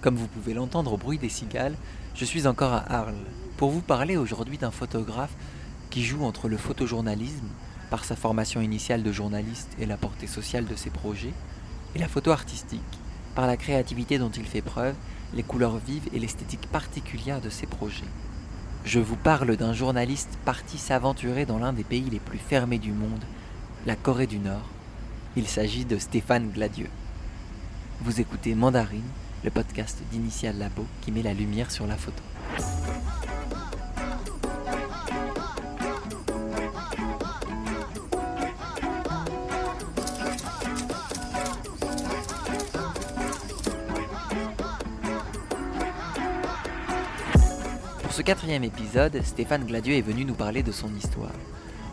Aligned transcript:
Comme 0.00 0.16
vous 0.16 0.28
pouvez 0.28 0.54
l'entendre 0.54 0.94
au 0.94 0.96
bruit 0.96 1.18
des 1.18 1.28
cigales, 1.28 1.76
je 2.14 2.24
suis 2.24 2.46
encore 2.46 2.72
à 2.72 2.90
Arles 2.90 3.26
pour 3.58 3.70
vous 3.70 3.82
parler 3.82 4.16
aujourd'hui 4.16 4.56
d'un 4.56 4.70
photographe 4.70 5.34
qui 5.90 6.02
joue 6.02 6.24
entre 6.24 6.48
le 6.48 6.56
photojournalisme, 6.56 7.48
par 7.90 8.04
sa 8.04 8.16
formation 8.16 8.62
initiale 8.62 9.02
de 9.02 9.12
journaliste 9.12 9.68
et 9.78 9.84
la 9.84 9.98
portée 9.98 10.26
sociale 10.26 10.64
de 10.64 10.74
ses 10.74 10.88
projets, 10.88 11.34
et 11.94 11.98
la 11.98 12.08
photo 12.08 12.30
artistique, 12.30 12.80
par 13.34 13.46
la 13.46 13.58
créativité 13.58 14.18
dont 14.18 14.30
il 14.30 14.46
fait 14.46 14.62
preuve, 14.62 14.94
les 15.34 15.42
couleurs 15.42 15.76
vives 15.76 16.08
et 16.14 16.18
l'esthétique 16.18 16.68
particulière 16.68 17.42
de 17.42 17.50
ses 17.50 17.66
projets. 17.66 18.04
Je 18.84 19.00
vous 19.00 19.16
parle 19.16 19.56
d'un 19.56 19.74
journaliste 19.74 20.38
parti 20.46 20.78
s'aventurer 20.78 21.44
dans 21.44 21.58
l'un 21.58 21.74
des 21.74 21.84
pays 21.84 22.08
les 22.08 22.20
plus 22.20 22.38
fermés 22.38 22.78
du 22.78 22.92
monde, 22.92 23.24
la 23.84 23.96
Corée 23.96 24.26
du 24.26 24.38
Nord. 24.38 24.70
Il 25.36 25.46
s'agit 25.46 25.84
de 25.84 25.98
Stéphane 25.98 26.50
Gladieux. 26.50 26.88
Vous 28.00 28.20
écoutez 28.20 28.54
Mandarine, 28.54 29.02
le 29.42 29.50
podcast 29.50 29.98
d'Initial 30.10 30.58
Labo 30.58 30.84
qui 31.00 31.12
met 31.12 31.22
la 31.22 31.32
lumière 31.32 31.70
sur 31.70 31.86
la 31.86 31.96
photo. 31.96 32.22
Pour 48.02 48.12
ce 48.12 48.22
quatrième 48.22 48.64
épisode, 48.64 49.22
Stéphane 49.24 49.64
Gladieux 49.64 49.94
est 49.94 50.02
venu 50.02 50.24
nous 50.24 50.34
parler 50.34 50.62
de 50.62 50.72
son 50.72 50.94
histoire, 50.94 51.30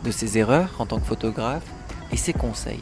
de 0.04 0.10
ses 0.10 0.36
erreurs 0.36 0.74
en 0.78 0.86
tant 0.86 0.98
que 0.98 1.06
photographe 1.06 1.64
et 2.12 2.16
ses 2.16 2.34
conseils, 2.34 2.80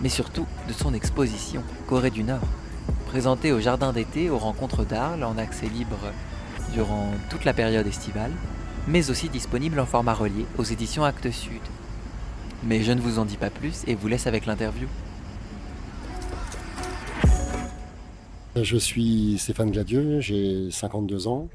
mais 0.00 0.08
surtout 0.08 0.46
de 0.66 0.72
son 0.72 0.92
exposition 0.92 1.62
Corée 1.86 2.10
du 2.10 2.24
Nord, 2.24 2.48
présentée 3.06 3.52
au 3.52 3.60
Jardin 3.60 3.92
d'été 3.92 4.28
aux 4.28 4.36
rencontres 4.36 4.84
d'Arles 4.84 5.24
en 5.24 5.38
accès 5.38 5.68
libre 5.68 6.12
durant 6.74 7.12
toute 7.30 7.44
la 7.44 7.54
période 7.54 7.86
estivale, 7.86 8.32
mais 8.88 9.10
aussi 9.10 9.28
disponible 9.28 9.80
en 9.80 9.86
format 9.86 10.12
relié 10.12 10.44
aux 10.58 10.64
éditions 10.64 11.04
Actes 11.04 11.30
Sud. 11.30 11.62
Mais 12.64 12.82
je 12.82 12.92
ne 12.92 13.00
vous 13.00 13.18
en 13.18 13.24
dis 13.24 13.36
pas 13.36 13.48
plus 13.48 13.84
et 13.86 13.94
vous 13.94 14.08
laisse 14.08 14.26
avec 14.26 14.44
l'interview. 14.44 14.88
Je 18.56 18.76
suis 18.76 19.38
Stéphane 19.38 19.70
Gladieux, 19.70 20.20
j'ai 20.20 20.70
52 20.70 21.28
ans. 21.28 21.48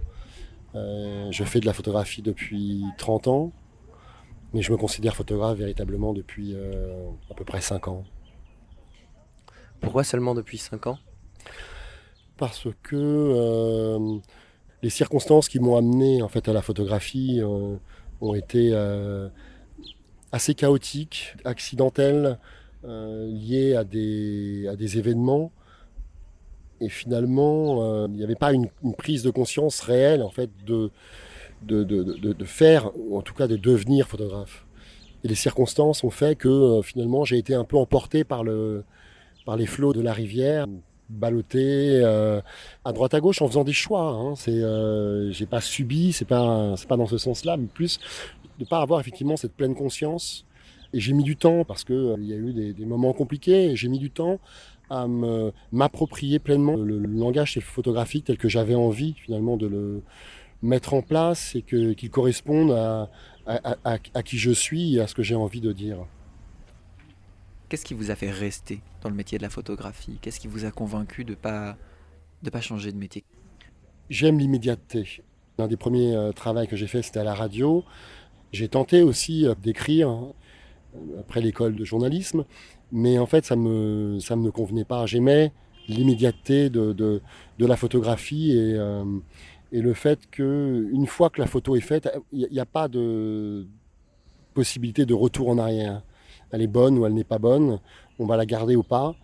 Euh, 0.76 1.28
je 1.32 1.44
fais 1.44 1.60
de 1.60 1.66
la 1.66 1.74
photographie 1.74 2.22
depuis 2.22 2.86
30 2.98 3.28
ans, 3.28 3.52
mais 4.54 4.62
je 4.62 4.72
me 4.72 4.78
considère 4.78 5.16
photographe 5.16 5.58
véritablement 5.58 6.14
depuis 6.14 6.54
euh, 6.56 7.10
à 7.30 7.34
peu 7.34 7.44
près 7.44 7.60
5 7.60 7.90
ans. 7.90 8.04
Pourquoi 9.82 10.04
seulement 10.04 10.34
depuis 10.34 10.58
5 10.58 10.88
ans? 10.88 10.98
Parce 12.42 12.68
que 12.82 12.96
euh, 12.96 14.18
les 14.82 14.90
circonstances 14.90 15.48
qui 15.48 15.60
m'ont 15.60 15.78
amené 15.78 16.24
en 16.24 16.28
fait 16.28 16.50
à 16.50 16.54
la 16.54 16.64
photographie 16.64 17.40
ont 18.20 18.34
été 18.34 18.74
assez 20.32 20.56
chaotiques, 20.56 21.36
accidentelles, 21.46 22.40
liées 22.84 23.76
à 23.76 23.84
des, 23.84 24.98
événements 24.98 25.52
et 26.80 26.90
finalement, 26.90 27.84
euh, 27.84 28.08
il 28.10 28.16
n'y 28.16 28.24
avait 28.24 28.34
pas 28.34 28.54
une, 28.54 28.70
prise 28.98 29.22
de 29.22 29.30
conscience 29.30 29.80
réelle 29.82 30.24
en 30.24 30.32
fait 30.32 30.50
de 30.66 30.90
faire, 32.44 32.90
ou 32.98 33.20
en 33.20 33.22
tout 33.22 33.36
cas 33.36 33.46
de 33.46 33.56
devenir 33.56 34.08
photographe. 34.08 34.66
Et 35.24 35.28
les 35.28 35.36
circonstances 35.36 36.04
ont 36.04 36.10
fait 36.10 36.36
que 36.36 36.48
euh, 36.48 36.82
finalement 36.82 37.24
j'ai 37.24 37.38
été 37.38 37.54
un 37.54 37.66
peu 37.66 37.78
emporté 37.78 38.24
par 38.24 38.44
les 38.44 39.66
flots 39.68 39.94
de 39.94 40.02
la 40.02 40.12
rivière, 40.12 40.66
ballotté 41.12 42.00
euh, 42.04 42.42
à 42.86 42.94
droite 42.94 43.14
à 43.14 43.20
gauche 43.20 43.42
en 43.42 43.48
faisant 43.48 43.64
des 43.64 43.74
choix. 43.74 44.10
Hein. 44.10 44.36
C'est, 44.36 44.62
j'ai 45.32 45.46
pas 45.46 45.62
subi, 45.62 46.14
c'est 46.14 46.26
pas, 46.26 46.76
c'est 46.78 46.88
pas 46.88 46.98
dans 46.98 47.08
ce 47.08 47.18
sens-là, 47.18 47.58
mais 47.58 47.68
plus 47.68 48.00
de 48.60 48.66
pas 48.66 48.82
avoir 48.82 49.00
effectivement 49.00 49.38
cette 49.38 49.54
pleine 49.54 49.76
conscience. 49.76 50.46
Et 50.94 51.00
j'ai 51.00 51.14
mis 51.14 51.24
du 51.24 51.38
temps 51.38 51.64
parce 51.64 51.84
que 51.84 52.16
il 52.20 52.26
y 52.26 52.34
a 52.34 52.36
eu 52.36 52.74
des, 52.74 52.86
moments 52.86 53.14
compliqués. 53.14 53.72
Et 53.72 53.76
j'ai 53.76 53.88
mis 53.88 54.00
du 54.00 54.12
temps 54.12 54.40
à 54.90 55.08
m'approprier 55.72 56.40
pleinement 56.40 56.76
le, 56.76 56.98
langage 57.00 57.58
photographique 57.62 58.26
tel 58.26 58.38
que 58.38 58.50
j'avais 58.50 58.76
envie 58.76 59.14
finalement 59.14 59.56
de 59.56 59.68
le 59.68 60.02
mettre 60.62 60.94
en 60.94 61.02
place 61.02 61.56
et 61.56 61.62
qu'il 61.62 62.10
corresponde 62.10 62.72
à, 62.72 63.10
à, 63.46 64.24
qui 64.24 64.38
je 64.38 64.52
suis 64.52 64.98
et 64.98 65.00
à 65.00 65.08
ce 65.08 65.16
que 65.16 65.24
j'ai 65.24 65.36
envie 65.36 65.62
de 65.62 65.72
dire. 65.72 65.98
Qu'est-ce 67.72 67.86
qui 67.86 67.94
vous 67.94 68.12
a 68.12 68.16
fait 68.16 68.30
rester 68.30 68.82
dans 69.02 69.08
le 69.08 69.16
métier 69.16 69.38
de 69.38 69.44
la 69.44 69.50
photographie? 69.50 70.18
Qu'est-ce 70.22 70.42
qui 70.42 70.50
vous 70.50 70.66
a 70.66 70.72
convaincu 70.72 71.24
de 71.24 71.30
ne 71.30 71.36
pas, 71.36 71.78
de 72.44 72.50
pas 72.50 72.60
changer 72.60 72.92
de 72.92 72.98
métier? 72.98 73.24
J'aime 74.10 74.40
l'immédiateté. 74.40 75.24
L'un 75.58 75.70
des 75.70 75.78
premiers 75.78 76.14
euh, 76.14 76.34
travaux 76.34 76.66
que 76.66 76.76
j'ai 76.76 76.88
fait, 76.88 77.02
c'était 77.02 77.22
à 77.22 77.24
la 77.24 77.34
radio. 77.34 77.86
J'ai 78.52 78.68
tenté 78.68 79.04
aussi 79.04 79.48
euh, 79.48 79.56
d'écrire 79.56 80.10
hein, 80.10 80.34
après 81.18 81.40
l'école 81.40 81.78
de 81.78 81.86
journalisme 81.86 82.44
mais 82.92 83.18
en 83.18 83.26
fait, 83.26 83.46
ça 83.46 83.56
me, 83.56 84.20
ça 84.20 84.36
me 84.36 84.52
convenait 84.52 84.84
pas. 84.84 85.06
J'aimais 85.06 85.54
l'immédiateté 85.88 86.70
de, 86.70 86.92
de, 86.92 87.22
de, 87.58 87.66
la 87.66 87.78
photographie 87.78 88.52
et, 88.52 88.76
euh, 88.76 89.06
et 89.72 89.80
le 89.80 89.94
fait 89.94 90.30
que 90.30 90.90
une 90.92 91.08
fois 91.08 91.30
que 91.30 91.40
la 91.40 91.48
photo 91.48 91.78
est 91.78 91.80
faite, 91.80 92.10
il 92.34 92.50
n'y 92.52 92.60
a, 92.60 92.66
pas 92.66 92.90
de 92.90 93.66
possibilité 94.54 95.06
de 95.06 95.14
retour 95.14 95.48
en 95.48 95.58
arrière. 95.58 96.04
Elle 96.52 96.62
est 96.62 96.68
bonne 96.68 96.98
ou 96.98 97.06
elle 97.06 97.14
n'est 97.14 97.24
pas 97.24 97.40
bonne, 97.40 97.80
on 98.20 98.26
va 98.26 98.38
la 98.38 98.46
garder 98.46 98.76
ou 98.76 98.84
pas. 98.84 99.16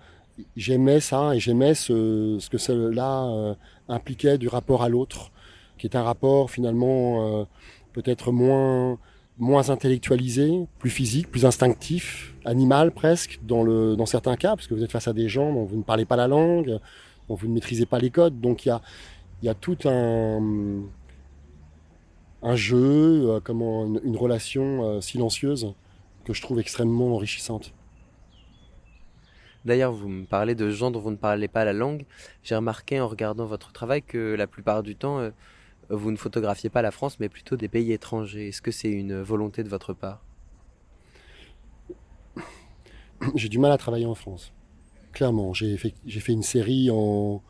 J'aimais 0.56 1.00
ça 1.00 1.36
et 1.36 1.40
j'aimais 1.40 1.74
ce, 1.74 2.38
ce 2.40 2.50
que 2.50 2.58
cela 2.58 3.26
euh, 3.26 3.56
impliquait 3.90 4.38
du 4.38 4.48
rapport 4.48 4.84
à 4.84 4.90
l'autre, 4.90 5.32
qui 5.78 5.88
est 5.88 5.96
un 5.96 6.04
rapport 6.04 6.52
finalement 6.52 7.42
euh, 7.42 7.44
peut-être 7.94 8.32
moins 8.32 8.98
moins 9.40 9.70
intellectualisé, 9.70 10.68
plus 10.80 10.90
physique, 10.90 11.30
plus 11.30 11.46
instinctif, 11.46 12.34
animal 12.46 12.92
presque 12.92 13.40
dans, 13.44 13.64
le, 13.64 13.96
dans 13.96 14.06
certains 14.06 14.36
cas, 14.36 14.56
parce 14.56 14.68
que 14.68 14.74
vous 14.74 14.84
êtes 14.84 14.92
face 14.92 15.08
à 15.08 15.14
des 15.14 15.30
gens 15.30 15.54
dont 15.54 15.64
vous 15.64 15.78
ne 15.78 15.84
parlez 15.84 16.06
pas 16.06 16.16
la 16.16 16.28
langue, 16.28 16.80
dont 17.30 17.36
vous 17.36 17.48
ne 17.48 17.54
maîtrisez 17.54 17.86
pas 17.86 18.00
les 18.00 18.10
codes. 18.10 18.40
Donc 18.42 18.66
il 18.66 18.70
y 18.70 18.72
a, 18.72 18.82
y 19.44 19.50
a 19.50 19.54
tout 19.54 19.78
un, 19.86 20.82
un 22.42 22.56
jeu, 22.56 23.30
euh, 23.30 23.40
comment, 23.44 23.86
une, 23.86 24.18
relation 24.18 24.84
euh, 24.84 25.02
silencieuse 25.02 25.74
que 26.28 26.34
je 26.34 26.42
trouve 26.42 26.60
extrêmement 26.60 27.16
enrichissante. 27.16 27.74
D'ailleurs, 29.64 29.94
vous 29.94 30.10
me 30.10 30.26
parlez 30.26 30.56
de 30.56 30.70
gens 30.70 30.92
dont 30.92 31.00
vous 31.00 31.12
ne 31.12 31.16
parlez 31.16 31.48
pas 31.48 31.66
la 31.66 31.74
langue. 31.74 32.06
J'ai 32.44 32.56
remarqué 32.56 33.00
en 33.00 33.08
regardant 33.08 33.46
votre 33.46 33.72
travail 33.72 34.02
que 34.02 34.36
la 34.36 34.46
plupart 34.46 34.84
du 34.84 34.96
temps, 34.96 35.20
euh, 35.20 35.32
vous 35.90 36.12
ne 36.12 36.18
photographiez 36.18 36.70
pas 36.70 36.82
la 36.82 36.92
France, 36.92 37.20
mais 37.20 37.30
plutôt 37.30 37.56
des 37.56 37.70
pays 37.70 37.92
étrangers. 37.92 38.50
Est-ce 38.50 38.62
que 38.62 38.72
c'est 38.72 38.92
une 38.92 39.22
volonté 39.22 39.64
de 39.64 39.70
votre 39.70 39.94
part? 39.94 40.22
J'ai 43.36 43.50
du 43.50 43.60
mal 43.60 43.72
à 43.72 43.78
travailler 43.78 44.06
en 44.06 44.16
France. 44.16 44.54
Clairement, 45.14 45.54
j'ai 45.54 45.78
fait, 45.78 45.96
fait, 46.08 46.32
une 46.34 46.44
série 46.44 46.92
en, 46.92 47.42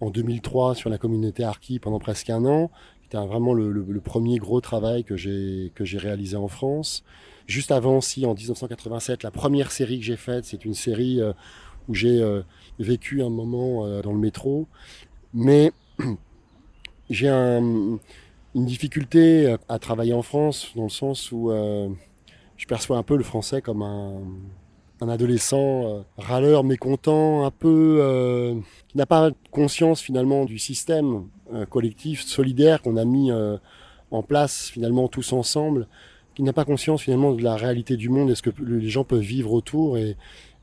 en, 0.00 0.10
2003 0.10 0.74
sur 0.74 0.90
la 0.90 0.98
communauté 0.98 1.42
Arki 1.42 1.78
pendant 1.78 1.98
presque 1.98 2.28
un 2.28 2.44
an. 2.44 2.70
C'était 3.14 3.28
vraiment 3.28 3.54
le, 3.54 4.00
premier 4.00 4.38
gros 4.38 4.60
travail 4.60 5.04
que 5.04 5.16
j'ai 5.16 5.98
réalisé 5.98 6.36
en 6.36 6.48
France. 6.48 7.04
Juste 7.46 7.70
avant 7.70 7.98
aussi, 7.98 8.26
en 8.26 8.34
1987, 8.34 9.22
la 9.22 9.30
première 9.30 9.70
série 9.70 10.00
que 10.00 10.04
j'ai 10.04 10.16
faite, 10.16 10.44
c'est 10.46 10.64
une 10.64 10.74
série 10.74 11.20
euh, 11.20 11.32
où 11.88 11.94
j'ai 11.94 12.20
euh, 12.20 12.42
vécu 12.80 13.22
un 13.22 13.28
moment 13.28 13.86
euh, 13.86 14.02
dans 14.02 14.12
le 14.12 14.18
métro. 14.18 14.66
Mais 15.32 15.70
j'ai 17.08 17.28
une 17.28 18.00
difficulté 18.54 19.54
à 19.68 19.78
travailler 19.78 20.14
en 20.14 20.22
France 20.22 20.72
dans 20.74 20.84
le 20.84 20.88
sens 20.88 21.30
où 21.30 21.52
je 22.56 22.66
perçois 22.66 22.96
un 22.98 23.04
peu 23.04 23.16
le 23.16 23.22
français 23.22 23.62
comme 23.62 23.82
un, 23.82 24.22
adolescent 25.00 25.84
euh, 25.84 26.00
râleur, 26.16 26.64
mécontent, 26.64 27.44
un 27.44 27.50
peu 27.50 27.98
euh, 28.00 28.54
qui 28.88 28.96
n'a 28.96 29.06
pas 29.06 29.30
conscience 29.50 30.00
finalement 30.00 30.44
du 30.44 30.58
système 30.58 31.24
collectif, 31.68 32.24
solidaire 32.24 32.80
qu'on 32.82 32.96
a 32.96 33.04
mis 33.04 33.30
en 34.10 34.22
place 34.22 34.70
finalement 34.70 35.08
tous 35.08 35.32
ensemble, 35.34 35.86
qui 36.34 36.42
n'a 36.42 36.54
pas 36.54 36.64
conscience 36.64 37.02
finalement 37.02 37.32
de 37.32 37.42
la 37.42 37.54
réalité 37.54 37.96
du 37.96 38.08
monde 38.08 38.30
et 38.30 38.34
ce 38.34 38.42
que 38.42 38.50
les 38.62 38.88
gens 38.88 39.04
peuvent 39.04 39.20
vivre 39.20 39.52
autour 39.52 39.98
et, 39.98 40.16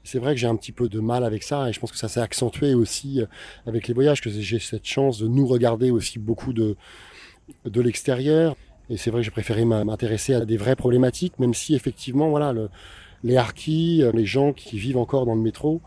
c'est 0.03 0.19
vrai 0.19 0.33
que 0.33 0.39
j'ai 0.39 0.47
un 0.47 0.55
petit 0.55 0.71
peu 0.71 0.89
de 0.89 0.99
mal 0.99 1.23
avec 1.23 1.43
ça 1.43 1.69
et 1.69 1.73
je 1.73 1.79
pense 1.79 1.91
que 1.91 1.97
ça 1.97 2.07
s'est 2.07 2.21
accentué 2.21 2.73
aussi 2.73 3.21
euh, 3.21 3.25
avec 3.67 3.87
les 3.87 3.93
voyages, 3.93 4.21
que 4.21 4.29
j'ai 4.29 4.59
cette 4.59 4.85
chance 4.85 5.19
de 5.19 5.27
nous 5.27 5.45
regarder 5.45 5.91
aussi 5.91 6.19
beaucoup 6.19 6.53
de, 6.53 6.75
de 7.65 7.81
l'extérieur. 7.81 8.55
Et 8.89 8.97
c'est 8.97 9.11
vrai 9.11 9.21
que 9.21 9.25
j'ai 9.25 9.31
préféré 9.31 9.63
m'intéresser 9.63 10.33
à 10.33 10.43
des 10.43 10.57
vraies 10.57 10.75
problématiques, 10.75 11.39
même 11.39 11.53
si 11.53 11.75
effectivement, 11.75 12.29
voilà, 12.29 12.51
le, 12.51 12.69
les 13.23 13.37
harkis, 13.37 14.03
euh, 14.03 14.11
les 14.13 14.25
gens 14.25 14.53
qui 14.53 14.77
vivent 14.77 14.97
encore 14.97 15.25
dans 15.25 15.35
le 15.35 15.41
métro, 15.41 15.81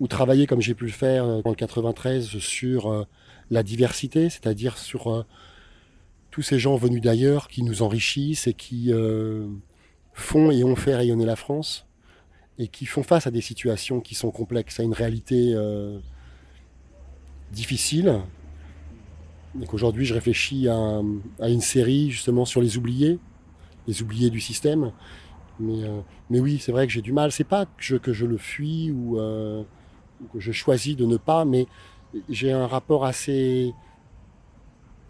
ou 0.00 0.08
travailler 0.08 0.46
comme 0.46 0.60
j'ai 0.60 0.74
pu 0.74 0.84
le 0.86 0.92
faire 0.92 1.24
euh, 1.24 1.42
dans 1.42 1.50
le 1.50 1.56
93 1.56 2.38
sur 2.38 3.06
la 3.50 3.62
diversité, 3.62 4.30
c'est-à-dire 4.30 4.78
sur 4.78 5.24
tous 6.30 6.42
ces 6.42 6.58
gens 6.58 6.76
venus 6.76 7.02
d'ailleurs 7.02 7.48
qui 7.48 7.62
nous 7.62 7.82
enrichissent 7.82 8.46
et 8.46 8.54
qui 8.54 8.90
font 10.14 10.50
et 10.50 10.64
ont 10.64 10.76
fait 10.76 10.96
rayonner 10.96 11.26
la 11.26 11.36
France 11.36 11.86
et 12.58 12.68
qui 12.68 12.86
font 12.86 13.02
face 13.02 13.26
à 13.26 13.30
des 13.30 13.40
situations 13.40 14.00
qui 14.00 14.14
sont 14.14 14.30
complexes, 14.30 14.78
à 14.78 14.82
une 14.82 14.92
réalité 14.92 15.52
euh, 15.54 15.98
difficile, 17.52 18.20
Donc 19.54 19.74
aujourd'hui, 19.74 20.04
je 20.04 20.14
réfléchis 20.14 20.68
à, 20.68 21.00
une 21.48 21.60
série 21.60 22.10
justement 22.10 22.44
sur 22.44 22.60
les 22.60 22.76
oubliés, 22.76 23.18
les 23.86 24.02
oubliés 24.02 24.30
du 24.30 24.40
système. 24.40 24.92
Mais, 25.58 25.84
euh, 25.84 26.00
mais 26.30 26.40
oui, 26.40 26.58
c'est 26.58 26.72
vrai 26.72 26.86
que 26.86 26.92
j'ai 26.92 27.02
du 27.02 27.12
mal. 27.12 27.32
C'est 27.32 27.44
pas 27.44 27.66
que 27.66 28.12
je, 28.12 28.26
le 28.26 28.36
fuis 28.36 28.90
ou, 28.90 29.18
euh, 29.18 29.62
que 30.32 30.40
je 30.40 30.52
choisis 30.52 30.96
de 30.96 31.06
ne 31.06 31.16
pas, 31.16 31.44
mais 31.44 31.66
j'ai 32.28 32.52
un 32.52 32.66
rapport 32.66 33.04
assez, 33.04 33.72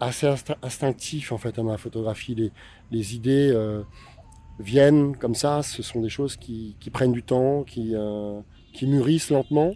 assez 0.00 0.32
instinctif 0.62 1.32
en 1.32 1.38
fait 1.38 1.58
à 1.58 1.62
ma 1.62 1.78
photographie. 1.78 2.34
Les, 2.34 2.52
les 2.90 3.14
idées 3.14 3.50
euh, 3.52 3.82
viennent 4.58 5.16
comme 5.16 5.34
ça. 5.34 5.62
Ce 5.62 5.82
sont 5.82 6.00
des 6.00 6.08
choses 6.08 6.36
qui, 6.36 6.76
qui 6.80 6.90
prennent 6.90 7.12
du 7.12 7.22
temps, 7.22 7.64
qui, 7.64 7.94
qui 8.72 8.86
mûrissent 8.86 9.30
lentement. 9.30 9.74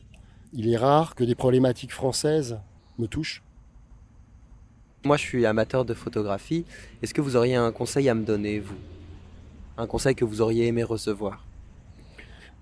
Il 0.52 0.70
est 0.70 0.76
rare 0.76 1.14
que 1.14 1.24
des 1.24 1.34
problématiques 1.34 1.92
françaises 1.92 2.58
me 2.98 3.06
touchent. 3.06 3.42
Moi, 5.04 5.16
je 5.16 5.22
suis 5.22 5.46
amateur 5.46 5.84
de 5.84 5.94
photographie. 5.94 6.64
Est-ce 7.02 7.14
que 7.14 7.20
vous 7.20 7.36
auriez 7.36 7.54
un 7.54 7.70
conseil 7.70 8.08
à 8.08 8.14
me 8.14 8.24
donner, 8.24 8.58
vous? 8.58 8.74
Un 9.78 9.86
conseil 9.86 10.14
que 10.14 10.24
vous 10.24 10.40
auriez 10.40 10.66
aimé 10.66 10.82
recevoir 10.82 11.46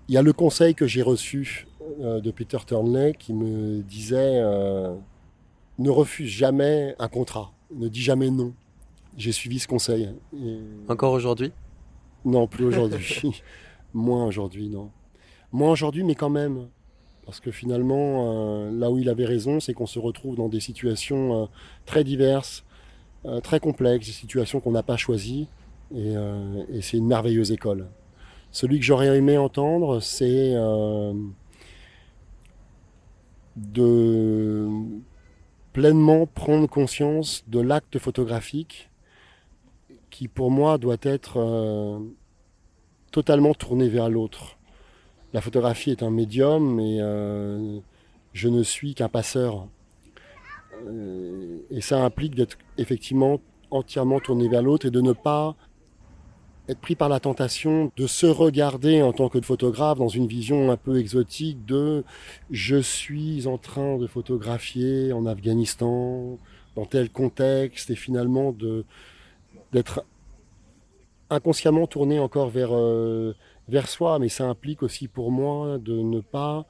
Il 0.07 0.15
y 0.15 0.17
a 0.17 0.21
le 0.21 0.31
conseil 0.33 0.75
que 0.75 0.87
j'ai 0.87 1.01
reçu 1.01 1.67
euh, 1.99 2.21
de 2.21 2.31
Peter 2.31 2.59
Turnley 2.65 3.13
qui 3.17 3.33
me 3.33 3.81
disait 3.81 4.39
euh, 4.41 4.95
ne 5.79 5.89
refuse 5.89 6.29
jamais 6.29 6.95
un 6.99 7.07
contrat, 7.07 7.51
ne 7.75 7.87
dis 7.87 8.01
jamais 8.01 8.29
non. 8.29 8.53
J'ai 9.17 9.31
suivi 9.31 9.57
ce 9.57 9.67
conseil. 9.67 10.13
Encore 10.87 11.13
aujourd'hui? 11.13 11.51
Non, 12.23 12.47
plus 12.47 12.65
aujourd'hui. 12.67 13.41
Moins 13.93 14.25
aujourd'hui, 14.25 14.69
non. 14.69 14.91
Moins 15.51 15.71
aujourd'hui, 15.71 16.03
mais 16.03 16.15
quand 16.15 16.29
même. 16.29 16.67
Parce 17.25 17.39
que 17.41 17.51
finalement, 17.51 18.31
euh, 18.31 18.71
là 18.71 18.89
où 18.89 18.99
il 18.99 19.09
avait 19.09 19.25
raison, 19.25 19.59
c'est 19.59 19.73
qu'on 19.73 19.85
se 19.85 19.99
retrouve 19.99 20.35
dans 20.35 20.47
des 20.47 20.61
situations 20.61 21.43
euh, 21.43 21.45
très 21.85 22.03
diverses, 22.03 22.63
euh, 23.25 23.41
très 23.41 23.59
complexes, 23.59 24.07
des 24.07 24.13
situations 24.13 24.61
qu'on 24.61 24.71
n'a 24.71 24.83
pas 24.83 24.95
choisies. 24.95 25.47
Et, 25.95 26.13
et 26.69 26.81
c'est 26.81 26.97
une 26.97 27.07
merveilleuse 27.07 27.51
école. 27.51 27.87
Celui 28.51 28.79
que 28.79 28.85
j'aurais 28.85 29.17
aimé 29.17 29.37
entendre, 29.37 29.99
c'est 30.01 30.53
de 33.55 34.67
pleinement 35.73 36.25
prendre 36.25 36.67
conscience 36.67 37.43
de 37.47 37.59
l'acte 37.59 37.99
photographique 37.99 38.89
qui 40.09 40.27
pour 40.27 40.51
moi 40.51 40.77
doit 40.77 40.97
être 41.03 42.01
totalement 43.11 43.53
tourné 43.53 43.87
vers 43.87 44.09
l'autre 44.09 44.57
la 45.33 45.41
photographie 45.41 45.91
est 45.91 46.03
un 46.03 46.09
médium 46.09 46.79
et 46.79 46.99
euh, 47.01 47.79
je 48.33 48.47
ne 48.49 48.63
suis 48.63 48.95
qu'un 48.95 49.09
passeur. 49.09 49.67
Euh, 50.87 51.59
et 51.69 51.81
ça 51.81 52.03
implique 52.03 52.35
d'être 52.35 52.57
effectivement 52.77 53.39
entièrement 53.69 54.19
tourné 54.19 54.47
vers 54.47 54.61
l'autre 54.61 54.85
et 54.85 54.91
de 54.91 55.01
ne 55.01 55.11
pas 55.11 55.55
être 56.69 56.79
pris 56.79 56.95
par 56.95 57.09
la 57.09 57.19
tentation 57.19 57.91
de 57.95 58.07
se 58.07 58.25
regarder 58.25 59.01
en 59.01 59.13
tant 59.13 59.29
que 59.29 59.39
photographe 59.41 59.97
dans 59.97 60.09
une 60.09 60.27
vision 60.27 60.69
un 60.71 60.77
peu 60.77 60.99
exotique 60.99 61.65
de 61.65 62.03
je 62.51 62.77
suis 62.77 63.47
en 63.47 63.57
train 63.57 63.97
de 63.97 64.07
photographier 64.07 65.13
en 65.13 65.25
Afghanistan 65.25 66.37
dans 66.75 66.85
tel 66.85 67.09
contexte 67.09 67.89
et 67.89 67.95
finalement 67.95 68.51
de 68.51 68.85
d'être 69.71 70.03
inconsciemment 71.29 71.87
tourné 71.87 72.19
encore 72.19 72.49
vers 72.49 72.73
euh, 72.73 73.35
vers 73.67 73.87
soi, 73.87 74.19
mais 74.19 74.29
ça 74.29 74.47
implique 74.47 74.83
aussi 74.83 75.07
pour 75.07 75.31
moi 75.31 75.77
de 75.77 75.93
ne 75.93 76.21
pas 76.21 76.65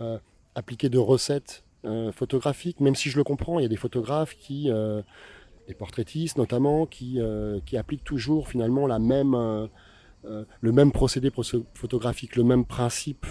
euh, 0.00 0.18
appliquer 0.54 0.88
de 0.88 0.98
recettes 0.98 1.64
euh, 1.84 2.12
photographiques, 2.12 2.80
même 2.80 2.94
si 2.94 3.10
je 3.10 3.16
le 3.16 3.24
comprends, 3.24 3.58
il 3.58 3.62
y 3.62 3.66
a 3.66 3.68
des 3.68 3.76
photographes 3.76 4.34
qui, 4.36 4.70
portraitistes 5.74 6.38
notamment, 6.38 6.86
qui, 6.86 7.18
qui 7.66 7.76
appliquent 7.76 8.04
toujours 8.04 8.48
finalement 8.48 8.86
la 8.86 8.98
même, 8.98 9.68
le 10.24 10.72
même 10.72 10.92
procédé 10.92 11.30
photographique, 11.74 12.36
le 12.36 12.44
même 12.44 12.64
principe, 12.64 13.26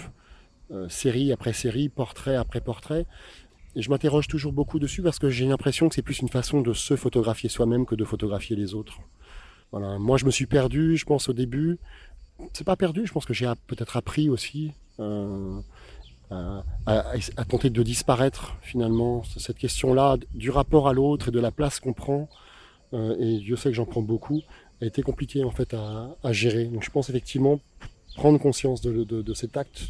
série 0.88 1.32
après 1.32 1.52
série, 1.52 1.88
portrait 1.88 2.36
après 2.36 2.60
portrait. 2.60 3.06
Et 3.74 3.82
je 3.82 3.90
m'interroge 3.90 4.28
toujours 4.28 4.52
beaucoup 4.52 4.78
dessus 4.78 5.02
parce 5.02 5.18
que 5.18 5.30
j'ai 5.30 5.46
l'impression 5.46 5.88
que 5.88 5.94
c'est 5.94 6.02
plus 6.02 6.20
une 6.20 6.28
façon 6.28 6.60
de 6.60 6.72
se 6.72 6.94
photographier 6.96 7.48
soi-même 7.48 7.86
que 7.86 7.94
de 7.94 8.04
photographier 8.04 8.54
les 8.54 8.74
autres. 8.74 8.98
Voilà. 9.70 9.98
Moi, 9.98 10.18
je 10.18 10.26
me 10.26 10.30
suis 10.30 10.46
perdu, 10.46 10.96
je 10.96 11.06
pense, 11.06 11.28
au 11.30 11.32
début, 11.32 11.78
c'est 12.52 12.64
pas 12.64 12.76
perdu. 12.76 13.06
Je 13.06 13.12
pense 13.12 13.24
que 13.24 13.32
j'ai 13.32 13.50
peut-être 13.66 13.96
appris 13.96 14.28
aussi 14.28 14.72
euh, 15.00 15.60
à, 16.86 17.44
tenter 17.48 17.70
de 17.70 17.82
disparaître 17.82 18.56
finalement 18.62 19.22
cette 19.38 19.58
question-là 19.58 20.16
du 20.34 20.50
rapport 20.50 20.88
à 20.88 20.92
l'autre 20.92 21.28
et 21.28 21.30
de 21.30 21.40
la 21.40 21.50
place 21.50 21.80
qu'on 21.80 21.92
prend. 21.92 22.28
Euh, 22.92 23.16
et 23.18 23.42
je 23.44 23.54
sais 23.54 23.70
que 23.70 23.74
j'en 23.74 23.86
prends 23.86 24.02
beaucoup. 24.02 24.42
A 24.80 24.86
été 24.86 25.02
compliqué 25.02 25.44
en 25.44 25.50
fait 25.50 25.74
à, 25.74 26.32
gérer. 26.32 26.64
Donc 26.64 26.82
je 26.82 26.90
pense 26.90 27.08
effectivement 27.08 27.60
prendre 28.16 28.38
conscience 28.38 28.82
de, 28.82 29.34
cet 29.34 29.56
acte 29.56 29.88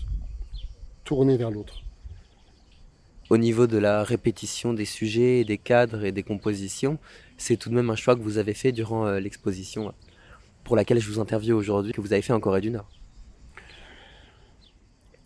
tourné 1.05 1.37
vers 1.37 1.51
l'autre. 1.51 1.83
Au 3.31 3.39
niveau 3.39 3.67
de 3.67 3.79
la 3.79 4.05
répétition 4.05 4.75
des 4.75 4.85
sujets, 4.85 5.45
des 5.45 5.57
cadres 5.57 6.05
et 6.05 6.13
des 6.13 6.23
compositions, 6.23 6.99
c'est 7.39 7.57
tout 7.57 7.71
de 7.71 7.75
même 7.75 7.89
un 7.89 7.97
choix 7.97 8.15
que 8.15 8.21
vous 8.21 8.37
avez 8.37 8.53
fait 8.53 8.73
durant 8.73 9.07
euh, 9.07 9.21
l'exposition 9.21 9.95
pour 10.65 10.77
laquelle 10.77 11.01
je 11.01 11.09
vous 11.09 11.19
interviewe 11.19 11.55
aujourd'hui, 11.55 11.93
que 11.93 12.01
vous 12.01 12.13
avez 12.13 12.23
fait 12.23 12.35
en 12.35 12.41
Corée 12.41 12.61
du 12.61 12.71
Nord. 12.71 12.89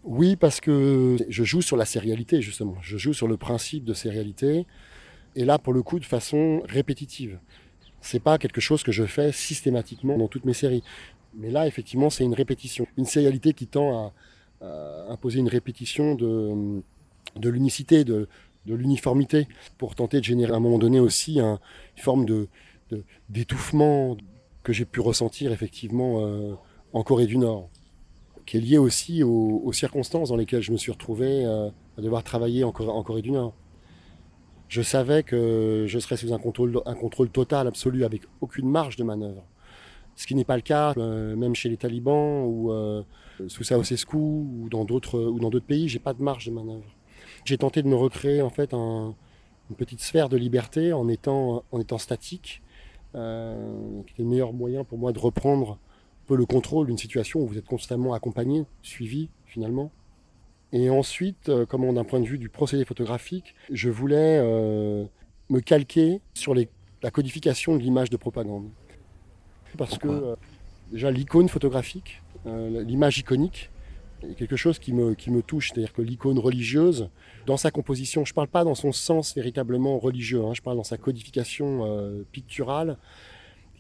Oui, 0.07 0.37
parce 0.37 0.61
que 0.61 1.17
je 1.29 1.43
joue 1.43 1.63
sur 1.63 1.77
la 1.77 1.85
sérialité, 1.85 2.41
justement. 2.41 2.77
Je 2.81 2.97
joue 2.97 3.13
sur 3.13 3.27
le 3.27 3.37
principe 3.37 3.85
de 3.85 3.93
sérialité. 3.93 4.65
Et 5.35 5.45
là, 5.45 5.59
pour 5.59 5.73
le 5.73 5.83
coup, 5.83 5.99
de 5.99 6.05
façon 6.05 6.63
répétitive. 6.69 7.41
C'est 8.01 8.21
pas 8.21 8.39
quelque 8.39 8.61
chose 8.61 8.85
que 8.85 8.93
je 8.93 9.05
fais 9.05 9.33
systématiquement 9.33 10.17
dans 10.17 10.29
toutes 10.29 10.45
mes 10.45 10.55
séries. 10.55 10.85
Mais 11.35 11.51
là, 11.51 11.67
effectivement, 11.67 12.09
c'est 12.09 12.23
une 12.23 12.35
répétition. 12.35 12.87
Une 12.97 13.05
sérialité 13.05 13.53
qui 13.53 13.67
tend 13.67 14.13
à, 14.63 15.07
imposer 15.09 15.41
une 15.41 15.49
répétition 15.49 16.15
de, 16.15 16.81
de 17.37 17.49
l'unicité, 17.51 18.05
de, 18.05 18.29
de 18.65 18.75
l'uniformité, 18.75 19.49
pour 19.77 19.97
tenter 19.97 20.21
de 20.21 20.25
générer 20.25 20.53
à 20.53 20.57
un 20.57 20.61
moment 20.61 20.79
donné 20.79 21.01
aussi 21.01 21.41
une 21.41 21.59
forme 21.97 22.25
de, 22.27 22.49
d'étouffement, 23.29 24.17
que 24.63 24.73
j'ai 24.73 24.85
pu 24.85 25.01
ressentir 25.01 25.53
effectivement 25.53 26.27
euh, 26.27 26.55
en 26.93 27.03
Corée 27.03 27.27
du 27.27 27.39
Nord, 27.39 27.71
qui 28.47 28.57
est 28.57 28.61
lié 28.61 28.79
aussi 28.79 29.23
aux, 29.23 29.73
circonstances 29.73 30.29
dans 30.31 30.37
lesquelles 30.37 30.63
je 30.63 30.73
me 30.73 30.77
suis 30.77 30.93
retrouvé 30.93 31.45
euh, 31.45 31.69
à 31.99 32.01
devoir 32.01 32.23
travailler 32.23 32.65
en 32.65 32.73
Corée, 32.73 33.23
du 33.23 33.33
Nord. 33.33 33.55
Je 34.69 34.83
savais 34.83 35.23
que 35.23 35.85
je 35.87 35.99
serais 35.99 36.17
sous 36.17 36.33
un 36.33 36.39
contrôle, 36.39 37.31
total, 37.31 37.67
absolu, 37.67 38.05
avec 38.05 38.23
aucune 38.41 38.69
marge 38.69 38.97
de 38.97 39.05
manœuvre. 39.05 39.45
Ce 40.17 40.27
qui 40.27 40.35
n'est 40.35 40.45
pas 40.45 40.57
le 40.57 40.63
cas, 40.63 40.95
euh, 40.97 41.37
même 41.37 41.55
chez 41.55 41.69
les 41.69 41.77
talibans 41.77 42.45
ou 42.47 42.73
sous 43.49 43.65
Ceausescu 43.65 44.17
ou 44.17 44.69
dans 44.71 44.85
d'autres 44.85 45.21
ou 45.21 45.39
dans 45.39 45.51
d'autres 45.51 45.67
pays, 45.67 45.89
j'ai 45.89 45.99
pas 45.99 46.15
de 46.15 46.23
marge 46.23 46.47
de 46.47 46.53
manœuvre. 46.53 46.97
J'ai 47.45 47.59
tenté 47.59 47.83
de 47.83 47.89
me 47.89 47.97
recréer 47.97 48.43
en 48.43 48.51
fait 48.51 48.73
une 48.73 49.77
petite 49.77 50.01
sphère 50.01 50.29
de 50.29 50.37
liberté 50.37 50.93
en 50.93 51.09
étant 51.09 51.65
en 51.71 51.81
étant 51.81 51.99
statique 51.99 52.63
euh, 53.17 54.03
qui 54.07 54.21
est 54.21 54.25
le 54.25 54.29
meilleur 54.29 54.53
moyen 54.53 54.85
pour 54.85 54.99
moi 54.99 55.11
de 55.13 55.19
reprendre 55.19 55.79
peu 56.27 56.37
le 56.37 56.47
contrôle 56.47 56.87
d'une 56.87 56.99
situation 56.99 57.41
où 57.41 57.47
vous 57.47 57.59
êtes 57.59 57.67
constamment 57.67 58.15
accompagné, 58.15 58.65
suivi 58.83 59.29
finalement. 59.47 59.91
Et 60.73 60.91
ensuite, 60.91 61.49
euh, 61.49 61.65
comme 61.65 61.93
d'un 61.95 62.05
point 62.05 62.21
de 62.21 62.27
vue 62.27 62.39
du 62.39 62.49
procédé 62.49 62.85
photographique, 62.85 63.55
je 63.71 63.89
voulais 63.89 64.39
euh, 64.43 65.05
me 65.49 65.61
calquer 65.61 66.21
sur 66.35 66.55
la 66.55 67.11
codification 67.11 67.77
de 67.77 67.83
l'image 67.83 68.11
de 68.11 68.17
propagande. 68.17 68.69
Parce 69.79 69.99
que 69.99 70.37
déjà 70.91 71.11
l'icône 71.11 71.49
photographique, 71.49 72.23
l'image 72.47 73.19
iconique, 73.19 73.71
quelque 74.37 74.57
chose 74.57 74.79
qui 74.79 74.93
me, 74.93 75.15
qui 75.15 75.31
me 75.31 75.43
touche, 75.43 75.71
c'est-à-dire 75.71 75.93
que 75.93 76.03
l'icône 76.03 76.39
religieuse, 76.39 77.09
dans 77.47 77.57
sa 77.57 77.71
composition, 77.71 78.25
je 78.25 78.33
ne 78.33 78.35
parle 78.35 78.49
pas 78.49 78.65
dans 78.65 78.75
son 78.75 78.93
sens 78.93 79.35
véritablement 79.35 79.99
religieux, 79.99 80.45
hein, 80.45 80.55
je 80.55 80.63
parle 80.63 80.77
dans 80.77 80.85
sa 80.85 80.97
codification 80.97 81.85
euh, 81.87 82.23
picturale, 82.33 82.99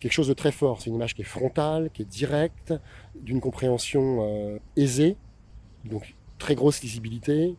quelque 0.01 0.13
chose 0.13 0.29
de 0.29 0.35
très 0.35 0.53
fort. 0.53 0.81
C'est 0.81 0.91
une 0.91 0.97
image 0.97 1.15
qui 1.15 1.23
est 1.23 1.27
frontale, 1.27 1.91
qui 1.93 2.03
est 2.03 2.07
directe, 2.07 2.75
d'une 3.15 3.41
compréhension 3.41 4.19
euh, 4.21 4.59
aisée, 4.77 5.17
donc 5.85 6.15
très 6.39 6.55
grosse 6.55 6.83
lisibilité, 6.83 7.57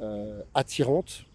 euh, 0.00 0.42
attirante, 0.54 1.26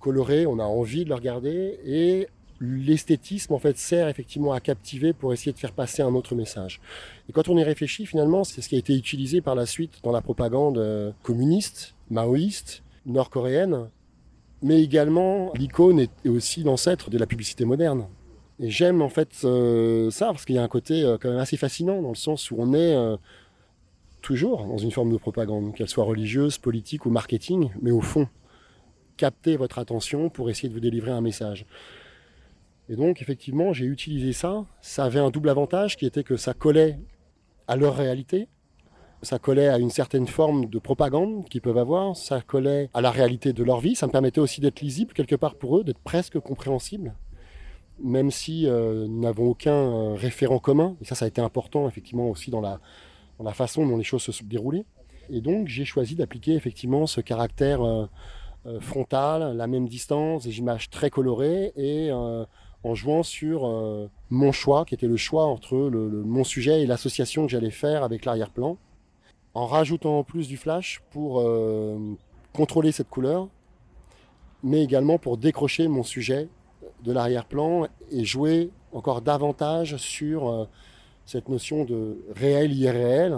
colorée, 0.00 0.46
on 0.46 0.58
a 0.58 0.64
envie 0.64 1.04
de 1.04 1.08
le 1.08 1.14
regarder, 1.14 1.78
et 1.84 2.28
l'esthétisme 2.60 3.52
en 3.52 3.58
fait 3.58 3.76
sert 3.78 4.08
effectivement 4.08 4.52
à 4.52 4.60
captiver 4.60 5.12
pour 5.12 5.32
essayer 5.32 5.52
de 5.52 5.58
faire 5.58 5.72
passer 5.72 6.02
un 6.02 6.14
autre 6.14 6.34
message. 6.34 6.80
Et 7.28 7.32
quand 7.32 7.48
on 7.48 7.56
y 7.56 7.64
réfléchit, 7.64 8.06
finalement, 8.06 8.44
c'est 8.44 8.60
ce 8.60 8.68
qui 8.68 8.76
a 8.76 8.78
été 8.78 8.94
utilisé 8.94 9.40
par 9.40 9.54
la 9.54 9.66
suite 9.66 10.00
dans 10.02 10.12
la 10.12 10.20
propagande 10.20 10.78
euh, 10.78 11.12
communiste, 11.22 11.94
maoïste, 12.10 12.82
nord-coréenne, 13.06 13.88
mais 14.62 14.82
également 14.82 15.52
l'icône 15.54 16.00
est 16.00 16.28
aussi 16.28 16.62
l'ancêtre 16.62 17.10
de 17.10 17.18
la 17.18 17.26
publicité 17.26 17.64
moderne. 17.64 18.06
Et 18.60 18.70
j'aime 18.70 19.02
en 19.02 19.08
fait 19.08 19.30
euh, 19.44 20.10
ça 20.10 20.26
parce 20.26 20.44
qu'il 20.44 20.54
y 20.54 20.58
a 20.58 20.62
un 20.62 20.68
côté 20.68 21.02
euh, 21.02 21.18
quand 21.20 21.30
même 21.30 21.38
assez 21.38 21.56
fascinant 21.56 22.00
dans 22.00 22.10
le 22.10 22.14
sens 22.14 22.50
où 22.50 22.56
on 22.58 22.72
est 22.72 22.94
toujours 24.22 24.64
dans 24.64 24.78
une 24.78 24.90
forme 24.90 25.12
de 25.12 25.18
propagande, 25.18 25.74
qu'elle 25.74 25.88
soit 25.88 26.04
religieuse, 26.04 26.58
politique 26.58 27.04
ou 27.04 27.10
marketing, 27.10 27.70
mais 27.82 27.90
au 27.90 28.00
fond, 28.00 28.26
capter 29.16 29.56
votre 29.56 29.78
attention 29.78 30.30
pour 30.30 30.50
essayer 30.50 30.68
de 30.68 30.74
vous 30.74 30.80
délivrer 30.80 31.10
un 31.10 31.20
message. 31.20 31.66
Et 32.88 32.96
donc, 32.96 33.22
effectivement, 33.22 33.72
j'ai 33.72 33.86
utilisé 33.86 34.32
ça. 34.32 34.64
Ça 34.80 35.04
avait 35.04 35.18
un 35.18 35.30
double 35.30 35.48
avantage 35.48 35.96
qui 35.96 36.06
était 36.06 36.24
que 36.24 36.36
ça 36.36 36.54
collait 36.54 36.98
à 37.66 37.76
leur 37.76 37.96
réalité, 37.96 38.48
ça 39.22 39.38
collait 39.38 39.68
à 39.68 39.78
une 39.78 39.90
certaine 39.90 40.26
forme 40.26 40.66
de 40.66 40.78
propagande 40.78 41.48
qu'ils 41.48 41.62
peuvent 41.62 41.78
avoir, 41.78 42.14
ça 42.14 42.42
collait 42.42 42.90
à 42.92 43.00
la 43.00 43.10
réalité 43.10 43.54
de 43.54 43.64
leur 43.64 43.80
vie, 43.80 43.94
ça 43.94 44.06
me 44.06 44.12
permettait 44.12 44.40
aussi 44.40 44.60
d'être 44.60 44.82
lisible 44.82 45.14
quelque 45.14 45.34
part 45.34 45.54
pour 45.54 45.78
eux, 45.78 45.84
d'être 45.84 46.00
presque 46.00 46.38
compréhensible, 46.40 47.14
même 48.02 48.30
si 48.30 48.66
euh, 48.66 49.06
nous 49.06 49.20
n'avons 49.20 49.48
aucun 49.48 49.72
euh, 49.72 50.14
référent 50.14 50.58
commun. 50.58 50.96
Et 51.00 51.04
ça, 51.04 51.14
ça 51.14 51.24
a 51.24 51.28
été 51.28 51.40
important 51.40 51.88
effectivement 51.88 52.28
aussi 52.28 52.50
dans 52.50 52.60
la, 52.60 52.80
façon 53.52 53.86
dont 53.86 53.96
les 53.96 54.04
choses 54.04 54.22
se 54.22 54.32
sont 54.32 54.46
déroulées. 54.46 54.84
Et 55.30 55.40
donc, 55.40 55.68
j'ai 55.68 55.84
choisi 55.84 56.14
d'appliquer 56.14 56.54
effectivement 56.54 57.06
ce 57.06 57.20
caractère 57.20 57.82
euh, 57.82 58.06
frontal, 58.80 59.56
la 59.56 59.66
même 59.66 59.88
distance, 59.88 60.44
des 60.44 60.58
images 60.58 60.90
très 60.90 61.10
colorées 61.10 61.72
et 61.76 62.10
en 62.84 62.94
jouant 62.94 63.22
sur 63.22 63.66
euh, 63.66 64.08
mon 64.30 64.52
choix, 64.52 64.84
qui 64.84 64.94
était 64.94 65.08
le 65.08 65.16
choix 65.16 65.46
entre 65.46 65.74
mon 65.74 66.44
sujet 66.44 66.82
et 66.82 66.86
l'association 66.86 67.46
que 67.46 67.52
j'allais 67.52 67.70
faire 67.70 68.04
avec 68.04 68.26
l'arrière-plan, 68.26 68.76
en 69.54 69.66
rajoutant 69.66 70.18
en 70.18 70.24
plus 70.24 70.48
du 70.48 70.58
flash 70.58 71.02
pour 71.10 71.40
euh, 71.40 71.98
contrôler 72.52 72.92
cette 72.92 73.08
couleur, 73.08 73.48
mais 74.62 74.84
également 74.84 75.18
pour 75.18 75.38
décrocher 75.38 75.88
mon 75.88 76.02
sujet 76.02 76.48
de 77.02 77.12
l'arrière-plan 77.12 77.86
et 78.10 78.24
jouer 78.24 78.70
encore 78.92 79.20
davantage 79.20 79.96
sur 79.96 80.48
euh, 80.48 80.68
cette 81.26 81.48
notion 81.48 81.84
de 81.84 82.18
réel 82.34 82.72
irréel 82.72 83.36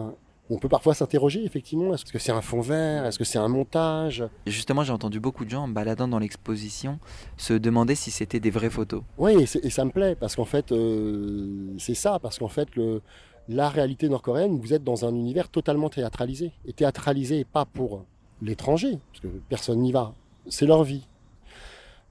on 0.48 0.58
peut 0.58 0.68
parfois 0.68 0.94
s'interroger, 0.94 1.44
effectivement, 1.44 1.92
est-ce 1.94 2.04
que 2.04 2.18
c'est 2.18 2.32
un 2.32 2.40
fond 2.40 2.60
vert? 2.60 3.04
Est-ce 3.04 3.18
que 3.18 3.24
c'est 3.24 3.38
un 3.38 3.48
montage? 3.48 4.24
Justement, 4.46 4.84
j'ai 4.84 4.92
entendu 4.92 5.18
beaucoup 5.18 5.44
de 5.44 5.50
gens, 5.50 5.64
en 5.64 5.68
baladant 5.68 6.06
dans 6.06 6.18
l'exposition, 6.18 6.98
se 7.36 7.52
demander 7.54 7.94
si 7.94 8.10
c'était 8.10 8.38
des 8.38 8.50
vraies 8.50 8.70
photos. 8.70 9.02
Oui, 9.18 9.42
et, 9.42 9.70
ça 9.70 9.84
me 9.84 9.90
plaît, 9.90 10.14
parce 10.14 10.36
qu'en 10.36 10.44
fait, 10.44 10.70
euh, 10.70 11.74
c'est 11.78 11.94
ça, 11.94 12.18
parce 12.20 12.38
qu'en 12.38 12.48
fait, 12.48 12.76
le, 12.76 13.02
la 13.48 13.68
réalité 13.68 14.08
nord-coréenne, 14.08 14.58
vous 14.58 14.72
êtes 14.72 14.84
dans 14.84 15.04
un 15.04 15.14
univers 15.14 15.48
totalement 15.48 15.88
théâtralisé. 15.88 16.52
Et 16.64 16.72
théâtralisé, 16.72 17.44
pas 17.44 17.64
pour 17.64 18.04
l'étranger, 18.40 18.98
parce 19.12 19.20
que 19.22 19.28
personne 19.48 19.80
n'y 19.80 19.92
va, 19.92 20.14
c'est 20.48 20.66
leur 20.66 20.84
vie. 20.84 21.08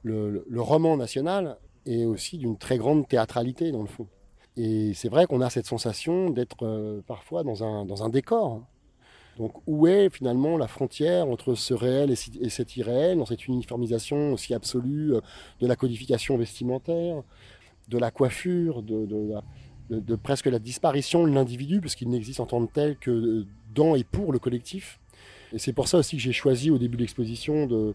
Le, 0.06 0.62
roman 0.62 0.98
national 0.98 1.58
est 1.88 2.06
aussi 2.06 2.38
d'une 2.38 2.58
très 2.58 2.78
grande 2.78 3.08
théâtralité, 3.08 3.72
dans 3.72 3.82
le 3.82 3.88
fond. 3.88 4.08
Et 4.56 4.94
c'est 4.94 5.10
vrai 5.10 5.26
qu'on 5.26 5.42
a 5.42 5.50
cette 5.50 5.66
sensation 5.66 6.30
d'être 6.30 6.64
euh, 6.66 7.02
parfois 7.08 7.44
dans 7.44 7.64
un, 7.64 7.86
dans 7.86 8.04
un 8.04 8.10
décor. 8.10 8.62
Donc 9.38 9.54
où 9.68 9.88
est 9.88 10.10
finalement 10.10 10.58
la 10.58 10.68
frontière 10.68 11.28
entre 11.28 11.56
ce 11.56 11.74
réel 11.74 12.12
et, 12.12 12.50
cet 12.50 12.78
irréel, 12.78 13.18
dans 13.18 13.26
cette 13.26 13.48
uniformisation 13.48 14.32
aussi 14.32 14.54
absolue 14.54 15.16
euh, 15.16 15.22
de 15.60 15.68
la 15.68 15.76
codification 15.76 16.38
vestimentaire, 16.38 17.24
de 17.90 17.98
la 17.98 18.12
coiffure, 18.12 18.84
de, 18.84 19.06
de, 19.90 20.16
presque 20.16 20.46
la 20.46 20.60
disparition 20.60 21.28
de 21.28 21.34
l'individu, 21.34 21.82
puisqu'il 21.82 22.10
n'existe 22.10 22.40
en 22.40 22.46
tant 22.46 22.66
que 22.66 22.72
tel 22.72 22.98
que 22.98 23.46
dans 23.74 23.96
et 23.96 24.04
pour 24.04 24.32
le 24.32 24.40
collectif. 24.40 25.00
Et 25.52 25.60
c'est 25.60 25.74
pour 25.74 25.88
ça 25.88 25.98
aussi 25.98 26.16
que 26.16 26.22
j'ai 26.22 26.32
choisi 26.32 26.70
au 26.70 26.78
début 26.78 26.96
de 26.96 27.02
l'exposition 27.02 27.66
de, 27.66 27.94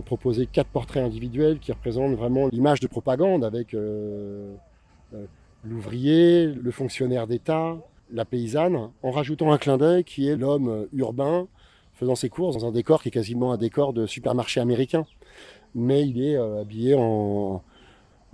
proposer 0.00 0.46
quatre 0.46 0.68
portraits 0.68 1.02
individuels 1.04 1.58
qui 1.58 1.72
représentent 1.72 2.14
vraiment 2.14 2.48
l'image 2.48 2.80
de 2.80 2.86
propagande 2.86 3.44
avec... 3.44 3.74
Euh, 3.74 4.54
l'ouvrier, 5.64 6.46
le 6.46 6.70
fonctionnaire 6.70 7.26
d'État, 7.26 7.76
la 8.12 8.24
paysanne, 8.24 8.90
en 9.02 9.10
rajoutant 9.10 9.52
un 9.52 9.58
clin 9.58 9.76
d'œil 9.76 10.04
qui 10.04 10.28
est 10.28 10.36
l'homme 10.36 10.86
urbain 10.92 11.46
faisant 11.94 12.14
ses 12.14 12.28
courses 12.28 12.56
dans 12.56 12.66
un 12.66 12.72
décor 12.72 13.02
qui 13.02 13.08
est 13.08 13.12
quasiment 13.12 13.52
un 13.52 13.56
décor 13.56 13.92
de 13.92 14.06
supermarché 14.06 14.60
américain. 14.60 15.04
Mais 15.74 16.06
il 16.06 16.22
est 16.22 16.36
euh, 16.36 16.60
habillé 16.60 16.94
en, 16.96 17.62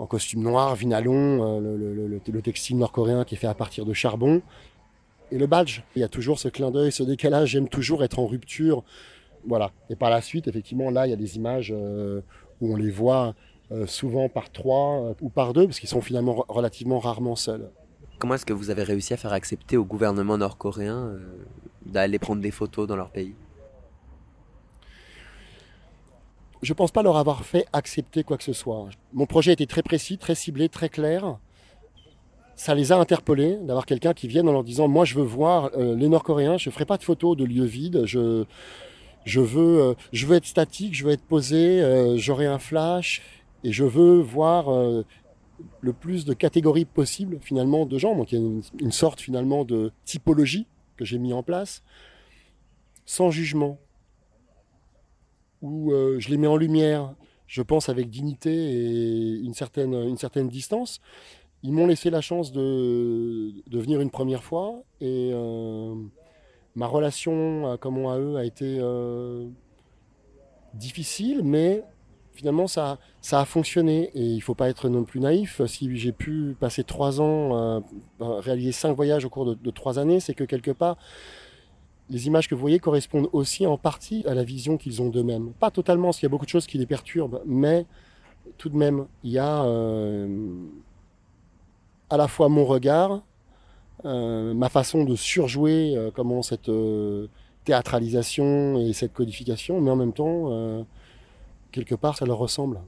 costume 0.09 0.43
noir, 0.43 0.75
vinalon, 0.75 1.61
euh, 1.61 2.21
le, 2.27 2.43
textile 2.43 2.77
nord-coréen 2.77 3.25
qui 3.25 3.35
est 3.35 3.39
fait 3.39 3.47
à 3.47 3.55
partir 3.55 3.85
de 3.87 3.93
charbon. 3.93 4.43
Et 5.33 5.39
le 5.39 5.47
badge, 5.47 5.81
il 5.97 6.01
y 6.01 6.05
a 6.05 6.09
toujours 6.09 6.39
ce 6.39 6.49
clin 6.49 6.71
d'œil, 6.71 6.93
ce 6.93 7.03
décalage, 7.03 7.51
j'aime 7.51 7.69
toujours 7.69 8.05
être 8.05 8.19
en 8.19 8.27
rupture. 8.27 8.85
Voilà. 9.47 9.71
Et 9.91 9.97
par 9.97 10.11
la 10.11 10.21
suite, 10.21 10.49
effectivement, 10.49 10.91
là, 10.91 11.07
il 11.07 11.11
y 11.11 11.13
a 11.13 11.17
des 11.17 11.37
images 11.37 11.73
euh, 11.77 12.21
où 12.61 12.73
on 12.73 12.77
les 12.77 12.91
voit 12.91 13.35
euh, 13.73 13.87
souvent 13.87 14.29
par 14.29 14.51
trois 14.51 15.01
euh, 15.01 15.15
ou 15.21 15.29
par 15.29 15.53
deux, 15.53 15.67
parce 15.67 15.81
qu'ils 15.81 15.89
sont 15.89 16.01
finalement 16.01 16.45
relativement 16.49 16.99
rarement 16.99 17.37
seuls. 17.37 17.71
Comment 18.19 18.35
est-ce 18.35 18.47
que 18.47 18.53
vous 18.53 18.71
avez 18.71 18.83
réussi 18.83 19.13
à 19.13 19.17
faire 19.17 19.33
accepter 19.33 19.77
au 19.77 19.85
gouvernement 19.85 20.39
nord-coréen 20.39 21.15
d'aller 21.85 22.19
prendre 22.19 22.41
des 22.41 22.53
photos 22.53 22.87
dans 22.87 22.97
leur 22.97 23.11
pays? 23.11 23.35
Je 26.63 26.73
ne 26.73 26.77
pense 26.77 26.93
pas 26.93 27.03
leur 27.03 27.19
avoir 27.19 27.45
fait 27.45 27.67
accepter 27.73 28.23
quoi 28.23 28.39
que 28.39 28.45
ce 28.45 28.55
soit. 28.55 28.89
Mon 29.13 29.27
projet 29.27 29.53
était 29.53 29.67
très 29.67 29.83
précis, 29.83 30.17
très 30.17 30.35
ciblé, 30.35 30.71
très 30.71 30.89
clair. 30.89 31.37
Ça 32.55 32.75
les 32.75 32.93
a 32.93 32.97
interpellés 32.97 33.59
d'avoir 33.63 33.85
quelqu'un 33.85 34.15
qui 34.15 34.29
vienne 34.29 34.49
en 34.49 34.53
leur 34.53 34.65
disant 34.65 34.89
Moi, 34.89 35.05
je 35.05 35.17
veux 35.17 35.25
voir 35.25 35.71
les 35.77 36.09
Nord-Coréens, 36.09 36.57
je 36.57 36.71
ne 36.71 36.73
ferai 36.73 36.87
pas 36.87 36.97
de 36.97 37.03
photos 37.03 37.37
de 37.37 37.45
lieux 37.45 37.65
vides, 37.65 38.07
je, 38.07 38.47
je, 39.25 39.41
veux, 39.41 39.95
je 40.13 40.27
veux 40.27 40.37
être 40.37 40.47
statique, 40.47 40.95
je 40.95 41.05
veux 41.05 41.13
être 41.13 41.25
posé, 41.25 42.17
j'aurai 42.17 42.47
un 42.47 42.59
flash 42.59 43.23
et 43.65 43.73
je 43.73 43.83
veux 43.83 44.21
voir 44.21 44.69
euh, 44.69 45.05
le 45.81 45.93
plus 45.93 46.25
de 46.25 46.35
catégories 46.35 46.85
possibles 46.85 47.39
finalement 47.41 47.87
de 47.87 47.99
gens. 47.99 48.15
Donc 48.15 48.31
il 48.31 48.39
y 48.39 48.43
a 48.43 48.61
une, 48.81 48.93
sorte 48.93 49.21
finalement 49.21 49.65
de 49.65 49.91
typologie 50.05 50.67
que 50.97 51.05
j'ai 51.05 51.19
mis 51.19 51.33
en 51.33 51.43
place, 51.43 51.83
sans 53.07 53.31
jugement, 53.31 53.79
où 55.63 55.93
euh, 55.93 56.21
je 56.21 56.29
les 56.29 56.37
mets 56.37 56.47
en 56.47 56.57
lumière, 56.57 57.15
je 57.47 57.63
pense 57.63 57.89
avec 57.89 58.11
dignité 58.11 58.53
et 58.53 59.39
une 59.41 59.55
certaine, 59.55 59.95
une 59.95 60.19
certaine 60.19 60.49
distance. 60.49 61.01
Ils 61.63 61.73
m'ont 61.73 61.87
laissé 61.87 62.11
la 62.11 62.21
chance 62.21 62.53
de, 62.53 63.55
de, 63.67 63.79
venir 63.79 64.03
une 64.03 64.11
première 64.11 64.45
fois 64.45 64.83
et 65.01 65.31
euh, 65.33 65.95
ma 66.75 66.87
relation, 66.87 67.77
comme 67.81 67.99
on 67.99 68.11
à 68.11 68.19
eux, 68.19 68.37
a 68.37 68.45
été 68.45 68.81
difficile, 70.75 71.43
mais 71.45 71.85
finalement, 72.35 72.67
ça, 72.67 72.99
ça 73.21 73.41
a 73.41 73.45
fonctionné. 73.45 74.11
Et 74.15 74.23
il 74.23 74.37
ne 74.37 74.43
faut 74.43 74.55
pas 74.55 74.69
être 74.69 74.89
non 74.89 75.05
plus 75.05 75.21
naïf. 75.21 75.65
Si 75.67 75.97
j'ai 75.97 76.13
pu 76.13 76.57
passer 76.59 76.85
trois 76.85 77.21
ans, 77.21 77.57
euh, 77.57 77.81
réaliser 78.21 78.73
cinq 78.73 78.95
voyages 78.95 79.25
au 79.25 79.31
cours 79.31 79.57
de, 79.57 79.71
trois 79.71 79.99
années, 79.99 80.21
c'est 80.21 80.35
que 80.35 80.45
quelque 80.45 80.73
part, 80.73 80.97
les 82.11 82.27
images 82.27 82.49
que 82.49 82.55
vous 82.55 82.61
voyez 82.61 82.79
correspondent 82.79 83.29
aussi 83.33 83.67
en 83.67 83.79
partie 83.79 84.25
à 84.27 84.35
la 84.35 84.45
vision 84.45 84.77
qu'ils 84.77 85.01
ont 85.01 85.09
d'eux-mêmes. 85.09 85.53
Pas 85.59 85.71
totalement, 85.71 86.09
parce 86.09 86.19
qu'il 86.19 86.27
y 86.27 86.31
a 86.31 86.31
beaucoup 86.31 86.45
de 86.45 86.51
choses 86.51 86.67
qui 86.67 86.77
les 86.77 86.87
perturbent, 86.87 87.41
mais 87.47 87.87
tout 88.59 88.69
de 88.69 88.77
même, 88.77 89.07
il 89.23 89.31
y 89.31 89.39
a 89.39 89.65
euh, 89.65 90.27
à 92.11 92.17
la 92.17 92.29
fois 92.29 92.49
mon 92.49 92.67
regard, 92.67 93.13
euh, 93.13 93.19
ma 94.03 94.69
façon 94.69 95.05
de 95.05 95.15
surjouer 95.15 95.95
comment 96.15 96.43
cette 96.43 96.71
théâtralisation 97.65 98.79
et 98.81 98.93
cette 98.93 99.13
codification, 99.13 99.81
mais 99.81 99.91
en 99.91 99.97
même 99.97 100.13
temps 100.13 100.85
quelque 101.75 101.95
part, 101.95 102.17
ça 102.17 102.25
leur 102.25 102.39
ressemble. 102.39 102.81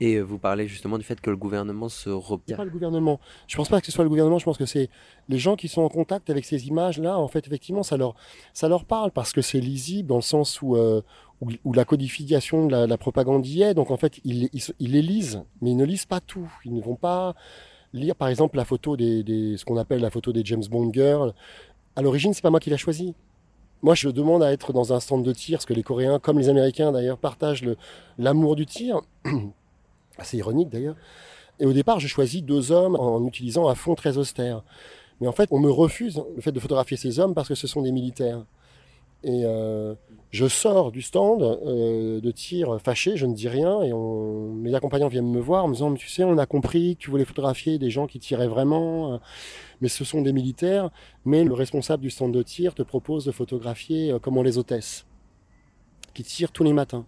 Et 0.00 0.14
euh, 0.14 0.22
vous 0.22 0.38
parlez 0.38 0.68
justement 0.68 0.96
du 0.98 1.04
fait 1.04 1.20
que 1.20 1.30
le 1.30 1.36
gouvernement 1.36 1.88
se 1.88 2.10
repère. 2.10 2.56
Pas 2.56 2.64
le 2.64 2.70
gouvernement. 2.70 3.18
Je 3.48 3.56
pense 3.56 3.68
pas 3.68 3.80
que 3.80 3.86
ce 3.86 3.92
soit 3.92 4.04
le 4.04 4.10
gouvernement. 4.10 4.38
Je 4.38 4.44
pense 4.44 4.58
que 4.58 4.66
c'est 4.66 4.90
les 5.28 5.38
gens 5.38 5.56
qui 5.56 5.66
sont 5.66 5.82
en 5.82 5.88
contact 5.88 6.30
avec 6.30 6.44
ces 6.44 6.68
images-là. 6.68 7.18
En 7.18 7.26
fait, 7.26 7.46
effectivement, 7.46 7.82
ça 7.82 7.96
leur, 7.96 8.14
ça 8.52 8.68
leur 8.68 8.84
parle 8.84 9.10
parce 9.10 9.32
que 9.32 9.42
c'est 9.42 9.60
lisible 9.60 10.08
dans 10.08 10.16
le 10.16 10.22
sens 10.22 10.62
où, 10.62 10.76
euh, 10.76 11.02
où, 11.40 11.72
la 11.72 11.84
codification 11.84 12.66
de 12.66 12.76
la, 12.76 12.98
propagande 12.98 13.44
y 13.46 13.62
est. 13.62 13.74
Donc, 13.74 13.90
en 13.90 13.96
fait, 13.96 14.20
ils, 14.24 14.48
ils, 14.52 14.92
les 14.92 15.02
lisent, 15.02 15.42
mais 15.60 15.72
ils 15.72 15.76
ne 15.76 15.84
lisent 15.84 16.06
pas 16.06 16.20
tout. 16.20 16.48
Ils 16.64 16.74
ne 16.74 16.80
vont 16.80 16.96
pas 16.96 17.34
lire, 17.92 18.14
par 18.14 18.28
exemple, 18.28 18.56
la 18.56 18.64
photo 18.64 18.96
des, 18.96 19.56
ce 19.56 19.64
qu'on 19.64 19.76
appelle 19.76 20.00
la 20.00 20.10
photo 20.10 20.32
des 20.32 20.42
James 20.44 20.64
Bond 20.70 20.92
girls. 20.92 21.34
À 21.96 22.02
l'origine, 22.02 22.32
c'est 22.34 22.42
pas 22.42 22.50
moi 22.50 22.60
qui 22.60 22.70
l'ai 22.70 22.76
choisi. 22.76 23.14
Moi, 23.82 23.94
je 23.94 24.08
demande 24.08 24.42
à 24.42 24.52
être 24.52 24.72
dans 24.72 24.92
un 24.92 25.00
stand 25.00 25.24
de 25.24 25.32
tir, 25.32 25.58
parce 25.58 25.66
que 25.66 25.74
les 25.74 25.82
Coréens, 25.82 26.18
comme 26.18 26.38
les 26.38 26.48
Américains 26.48 26.92
d'ailleurs, 26.92 27.18
partagent 27.18 27.64
l'amour 28.18 28.56
du 28.56 28.66
tir. 28.66 29.00
Assez 30.18 30.38
ironique 30.38 30.68
d'ailleurs. 30.68 30.96
Et 31.60 31.66
au 31.66 31.72
départ, 31.72 32.00
je 32.00 32.08
choisis 32.08 32.42
deux 32.42 32.72
hommes 32.72 32.96
en 32.96 33.24
utilisant 33.26 33.68
un 33.68 33.74
fond 33.74 33.94
très 33.94 34.16
austère. 34.16 34.62
Mais 35.20 35.26
en 35.26 35.32
fait, 35.32 35.48
on 35.52 35.58
me 35.58 35.70
refuse 35.70 36.22
le 36.34 36.40
fait 36.40 36.52
de 36.52 36.60
photographier 36.60 36.96
ces 36.96 37.18
hommes 37.18 37.34
parce 37.34 37.48
que 37.48 37.54
ce 37.54 37.66
sont 37.66 37.82
des 37.82 37.92
militaires. 37.92 38.44
Et 39.24 39.42
euh, 39.44 39.94
je 40.30 40.46
sors 40.46 40.92
du 40.92 41.02
stand 41.02 41.42
euh, 41.42 42.20
de 42.20 42.30
tir 42.30 42.80
fâché, 42.80 43.16
je 43.16 43.26
ne 43.26 43.34
dis 43.34 43.48
rien, 43.48 43.82
et 43.82 43.92
on, 43.92 44.52
mes 44.52 44.74
accompagnants 44.74 45.08
viennent 45.08 45.30
me 45.30 45.40
voir 45.40 45.64
en 45.64 45.68
me 45.68 45.74
disant, 45.74 45.92
tu 45.94 46.08
sais, 46.08 46.22
on 46.22 46.38
a 46.38 46.46
compris 46.46 46.94
que 46.94 47.00
tu 47.00 47.10
voulais 47.10 47.24
photographier 47.24 47.78
des 47.78 47.90
gens 47.90 48.06
qui 48.06 48.20
tiraient 48.20 48.46
vraiment, 48.46 49.14
euh, 49.14 49.18
mais 49.80 49.88
ce 49.88 50.04
sont 50.04 50.22
des 50.22 50.32
militaires, 50.32 50.90
mais 51.24 51.42
le 51.42 51.52
responsable 51.52 52.02
du 52.02 52.10
stand 52.10 52.32
de 52.32 52.42
tir 52.42 52.74
te 52.74 52.82
propose 52.82 53.24
de 53.24 53.32
photographier 53.32 54.12
euh, 54.12 54.18
comment 54.20 54.42
les 54.42 54.56
hôtesses, 54.56 55.04
qui 56.14 56.22
tirent 56.22 56.52
tous 56.52 56.64
les 56.64 56.72
matins. 56.72 57.06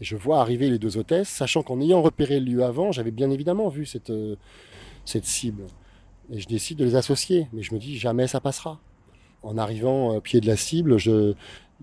Et 0.00 0.04
je 0.04 0.16
vois 0.16 0.40
arriver 0.40 0.70
les 0.70 0.78
deux 0.80 0.96
hôtesses, 0.96 1.28
sachant 1.28 1.62
qu'en 1.62 1.80
ayant 1.80 2.02
repéré 2.02 2.40
le 2.40 2.46
lieu 2.46 2.64
avant, 2.64 2.90
j'avais 2.90 3.12
bien 3.12 3.30
évidemment 3.30 3.68
vu 3.68 3.86
cette, 3.86 4.12
cette 5.04 5.24
cible. 5.24 5.66
Et 6.32 6.40
je 6.40 6.48
décide 6.48 6.78
de 6.78 6.84
les 6.84 6.96
associer, 6.96 7.46
mais 7.52 7.62
je 7.62 7.72
me 7.74 7.78
dis, 7.78 7.96
jamais 7.96 8.26
ça 8.26 8.40
passera 8.40 8.80
en 9.44 9.58
arrivant 9.58 10.16
au 10.16 10.20
pied 10.20 10.40
de 10.40 10.46
la 10.46 10.56
cible, 10.56 10.96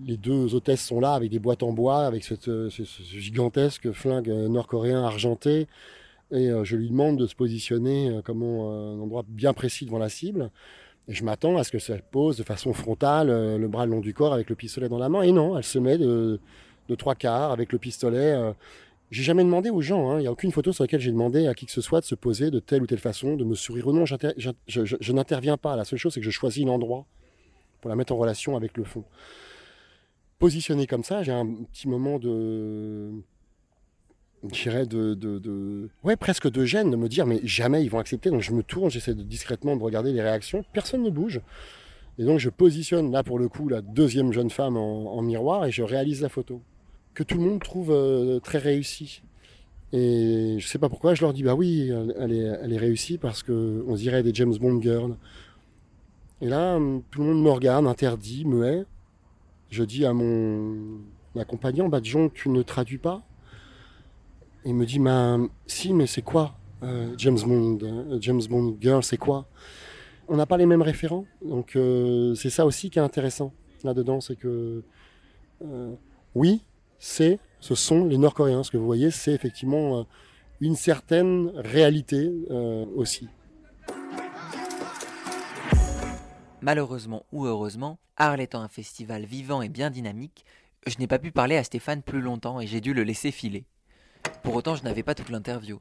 les 0.04 0.16
deux 0.16 0.54
hôtesses 0.54 0.84
sont 0.84 1.00
là 1.00 1.14
avec 1.14 1.30
des 1.30 1.38
boîtes 1.38 1.62
en 1.62 1.72
bois, 1.72 2.04
avec 2.04 2.24
ce, 2.24 2.68
gigantesque 3.00 3.92
flingue 3.92 4.28
nord-coréen 4.28 5.02
argenté. 5.02 5.66
et 6.30 6.50
je 6.64 6.76
lui 6.76 6.88
demande 6.88 7.18
de 7.18 7.26
se 7.26 7.34
positionner 7.34 8.20
comme 8.24 8.42
un 8.42 9.00
endroit 9.00 9.24
bien 9.26 9.52
précis 9.52 9.86
devant 9.86 9.98
la 9.98 10.08
cible. 10.08 10.50
Et 11.08 11.14
je 11.14 11.24
m'attends 11.24 11.56
à 11.56 11.64
ce 11.64 11.72
que 11.72 11.78
ça 11.78 11.96
pose 11.98 12.36
de 12.36 12.44
façon 12.44 12.72
frontale, 12.72 13.28
le 13.28 13.68
bras 13.68 13.86
le 13.86 13.92
long 13.92 14.00
du 14.00 14.14
corps 14.14 14.32
avec 14.32 14.48
le 14.50 14.56
pistolet 14.56 14.88
dans 14.88 14.98
la 14.98 15.08
main. 15.08 15.22
Et 15.22 15.32
non, 15.32 15.56
elle 15.56 15.64
se 15.64 15.78
met 15.78 15.98
de, 15.98 16.40
trois 16.98 17.14
quarts 17.14 17.52
avec 17.52 17.72
le 17.72 17.78
pistolet. 17.78 18.54
J'ai 19.12 19.22
jamais 19.22 19.44
demandé 19.44 19.68
aux 19.68 19.82
gens, 19.82 20.10
hein. 20.10 20.18
il 20.18 20.22
n'y 20.22 20.26
a 20.26 20.32
aucune 20.32 20.52
photo 20.52 20.72
sur 20.72 20.84
laquelle 20.84 21.00
j'ai 21.00 21.12
demandé 21.12 21.46
à 21.46 21.52
qui 21.52 21.66
que 21.66 21.72
ce 21.72 21.82
soit 21.82 22.00
de 22.00 22.06
se 22.06 22.14
poser 22.14 22.50
de 22.50 22.60
telle 22.60 22.82
ou 22.82 22.86
telle 22.86 22.98
façon, 22.98 23.36
de 23.36 23.44
me 23.44 23.54
sourire 23.54 23.88
ou 23.88 23.92
non. 23.92 24.06
Je 24.06 25.12
n'interviens 25.12 25.58
pas. 25.58 25.76
La 25.76 25.84
seule 25.84 25.98
chose, 25.98 26.14
c'est 26.14 26.20
que 26.20 26.24
je 26.24 26.30
choisis 26.30 26.64
l'endroit 26.64 27.06
pour 27.82 27.90
la 27.90 27.96
mettre 27.96 28.14
en 28.14 28.16
relation 28.16 28.56
avec 28.56 28.78
le 28.78 28.84
fond. 28.84 29.04
Positionné 30.38 30.86
comme 30.86 31.04
ça, 31.04 31.22
j'ai 31.22 31.32
un 31.32 31.46
petit 31.46 31.86
moment 31.88 32.18
de. 32.18 33.10
Je 34.44 34.62
dirais 34.62 34.86
de, 34.86 35.14
de, 35.14 35.90
Ouais, 36.02 36.16
presque 36.16 36.50
de 36.50 36.64
gêne 36.64 36.90
de 36.90 36.96
me 36.96 37.08
dire, 37.08 37.26
mais 37.26 37.40
jamais 37.44 37.84
ils 37.84 37.90
vont 37.90 37.98
accepter. 37.98 38.30
Donc 38.30 38.40
je 38.40 38.52
me 38.52 38.62
tourne, 38.62 38.90
j'essaie 38.90 39.14
discrètement 39.14 39.76
de 39.76 39.82
regarder 39.82 40.12
les 40.12 40.22
réactions. 40.22 40.64
Personne 40.72 41.02
ne 41.02 41.10
bouge. 41.10 41.40
Et 42.18 42.24
donc 42.24 42.38
je 42.38 42.48
positionne 42.48 43.12
là 43.12 43.22
pour 43.22 43.38
le 43.38 43.48
coup 43.48 43.68
la 43.68 43.82
deuxième 43.82 44.32
jeune 44.32 44.50
femme 44.50 44.76
en 44.76 45.22
miroir 45.22 45.64
et 45.64 45.70
je 45.70 45.82
réalise 45.82 46.22
la 46.22 46.28
photo 46.28 46.60
que 47.14 47.22
tout 47.22 47.38
le 47.38 47.44
monde 47.44 47.62
trouve 47.62 47.90
euh, 47.90 48.40
très 48.40 48.58
réussi. 48.58 49.22
Et 49.92 50.56
je 50.58 50.66
sais 50.66 50.78
pas 50.78 50.88
pourquoi, 50.88 51.14
je 51.14 51.20
leur 51.20 51.34
dis 51.34 51.42
bah 51.42 51.54
oui, 51.54 51.90
elle 52.18 52.32
est, 52.32 52.58
elle 52.62 52.72
est 52.72 52.78
réussie 52.78 53.18
parce 53.18 53.42
que 53.42 53.84
on 53.86 53.94
dirait 53.94 54.22
des 54.22 54.32
James 54.32 54.56
Bond 54.56 54.80
girls. 54.80 55.16
Et 56.42 56.48
là, 56.48 56.78
tout 57.10 57.20
le 57.20 57.26
monde 57.28 57.42
me 57.42 57.50
regarde, 57.50 57.86
interdit, 57.86 58.44
muet. 58.44 58.84
Je 59.70 59.82
dis 59.84 60.04
à 60.04 60.12
mon 60.12 61.00
accompagnant, 61.38 61.90
John, 62.02 62.30
tu 62.30 62.50
ne 62.50 62.62
traduis 62.62 62.98
pas 62.98 63.22
il 64.64 64.74
me 64.74 64.86
dit, 64.86 65.00
bah 65.00 65.38
si, 65.66 65.92
mais 65.92 66.06
c'est 66.06 66.22
quoi 66.22 66.54
euh, 66.84 67.12
James 67.18 67.38
Bond 67.44 67.78
euh, 67.82 68.18
James 68.20 68.42
Bond 68.48 68.76
girl, 68.80 69.02
c'est 69.02 69.16
quoi? 69.16 69.48
On 70.28 70.36
n'a 70.36 70.46
pas 70.46 70.56
les 70.56 70.66
mêmes 70.66 70.82
référents, 70.82 71.24
donc 71.44 71.76
c'est 72.36 72.50
ça 72.50 72.64
aussi 72.64 72.88
qui 72.88 73.00
est 73.00 73.02
intéressant 73.02 73.52
là-dedans, 73.82 74.20
c'est 74.20 74.36
que 74.36 74.84
oui, 76.34 76.62
c'est, 76.98 77.38
ce 77.60 77.74
sont 77.74 78.04
les 78.04 78.18
Nord-Coréens. 78.18 78.62
Ce 78.62 78.70
que 78.70 78.76
vous 78.76 78.86
voyez, 78.86 79.10
c'est 79.10 79.32
effectivement 79.32 79.98
euh, 79.98 80.02
une 80.60 80.76
certaine 80.76 81.50
réalité 81.56 82.30
euh, 82.50 82.86
aussi. 82.94 83.28
Malheureusement 86.62 87.26
ou 87.32 87.44
heureusement, 87.44 87.98
Arles 88.16 88.40
étant 88.40 88.62
un 88.62 88.68
festival 88.68 89.24
vivant 89.24 89.62
et 89.62 89.68
bien 89.68 89.90
dynamique, 89.90 90.44
je 90.86 90.96
n'ai 90.98 91.08
pas 91.08 91.18
pu 91.18 91.32
parler 91.32 91.56
à 91.56 91.64
Stéphane 91.64 92.02
plus 92.02 92.20
longtemps 92.20 92.60
et 92.60 92.68
j'ai 92.68 92.80
dû 92.80 92.94
le 92.94 93.02
laisser 93.02 93.32
filer. 93.32 93.64
Pour 94.44 94.54
autant, 94.54 94.76
je 94.76 94.84
n'avais 94.84 95.02
pas 95.02 95.16
toute 95.16 95.28
l'interview. 95.28 95.80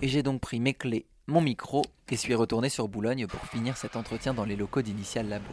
Et 0.00 0.08
j'ai 0.08 0.22
donc 0.22 0.40
pris 0.40 0.58
mes 0.58 0.72
clés, 0.72 1.04
mon 1.26 1.42
micro 1.42 1.82
et 2.08 2.16
suis 2.16 2.34
retourné 2.34 2.70
sur 2.70 2.88
Boulogne 2.88 3.26
pour 3.26 3.40
finir 3.40 3.76
cet 3.76 3.94
entretien 3.94 4.32
dans 4.32 4.46
les 4.46 4.56
locaux 4.56 4.80
d'Initial 4.80 5.28
Labo. 5.28 5.44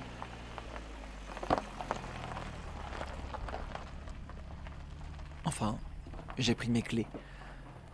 Enfin, 5.43 5.77
j'ai 6.38 6.55
pris 6.55 6.69
mes 6.69 6.81
clés. 6.81 7.07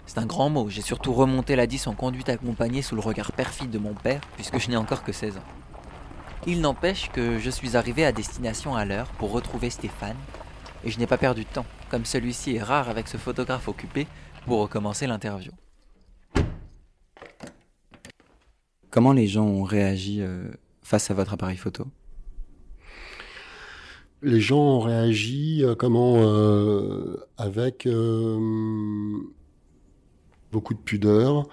C'est 0.05 0.19
un 0.19 0.27
grand 0.27 0.51
mot, 0.51 0.69
j'ai 0.69 0.81
surtout 0.81 1.13
remonté 1.13 1.55
la 1.55 1.65
10 1.65 1.87
en 1.87 1.95
conduite 1.95 2.29
accompagnée 2.29 2.83
sous 2.83 2.93
le 2.93 3.01
regard 3.01 3.31
perfide 3.31 3.71
de 3.71 3.79
mon 3.79 3.95
père, 3.95 4.21
puisque 4.35 4.59
je 4.59 4.69
n'ai 4.69 4.77
encore 4.77 5.03
que 5.03 5.11
16 5.11 5.37
ans. 5.37 5.64
Il 6.47 6.61
n'empêche 6.61 7.09
que 7.11 7.39
je 7.39 7.49
suis 7.49 7.75
arrivé 7.75 8.05
à 8.05 8.11
destination 8.11 8.75
à 8.75 8.85
l'heure 8.85 9.07
pour 9.17 9.31
retrouver 9.31 9.71
Stéphane, 9.71 10.17
et 10.83 10.91
je 10.91 10.99
n'ai 10.99 11.07
pas 11.07 11.17
perdu 11.17 11.43
de 11.43 11.49
temps, 11.49 11.65
comme 11.89 12.05
celui-ci 12.05 12.55
est 12.55 12.61
rare 12.61 12.87
avec 12.87 13.07
ce 13.07 13.17
photographe 13.17 13.67
occupé, 13.67 14.05
pour 14.45 14.59
recommencer 14.59 15.07
l'interview. 15.07 15.51
Comment 18.91 19.11
les 19.11 19.25
gens 19.25 19.45
ont 19.45 19.63
réagi 19.63 20.21
euh, 20.21 20.51
face 20.83 21.09
à 21.09 21.15
votre 21.15 21.33
appareil 21.33 21.57
photo? 21.57 21.87
Les 24.21 24.39
gens 24.39 24.59
ont 24.59 24.79
réagi 24.81 25.63
euh, 25.63 25.73
comment 25.73 26.17
euh, 26.17 27.25
avec 27.37 27.87
euh, 27.87 29.17
beaucoup 30.51 30.75
de 30.75 30.79
pudeur. 30.79 31.47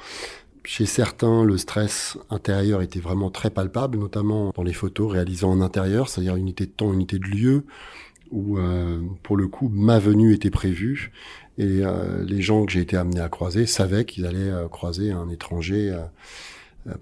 Chez 0.65 0.87
certains, 0.87 1.45
le 1.45 1.57
stress 1.59 2.19
intérieur 2.31 2.83
était 2.83 3.01
vraiment 3.01 3.31
très 3.31 3.51
palpable, 3.51 3.99
notamment 3.99 4.53
dans 4.55 4.63
les 4.63 4.73
photos 4.73 5.13
réalisées 5.13 5.45
en 5.45 5.61
intérieur, 5.61 6.09
c'est-à-dire 6.09 6.37
unité 6.37 6.67
de 6.67 6.71
temps, 6.71 6.93
unité 6.93 7.19
de 7.19 7.27
lieu, 7.27 7.65
où 8.31 8.59
pour 9.23 9.37
le 9.37 9.47
coup 9.49 9.69
ma 9.69 9.99
venue 9.99 10.33
était 10.33 10.51
prévue 10.51 11.13
et 11.59 11.83
les 12.25 12.41
gens 12.41 12.65
que 12.65 12.73
j'ai 12.73 12.81
été 12.81 12.97
amené 12.97 13.21
à 13.21 13.29
croiser 13.29 13.67
savaient 13.67 14.07
qu'ils 14.07 14.25
allaient 14.25 14.53
croiser 14.71 15.13
un 15.13 15.29
étranger 15.29 15.95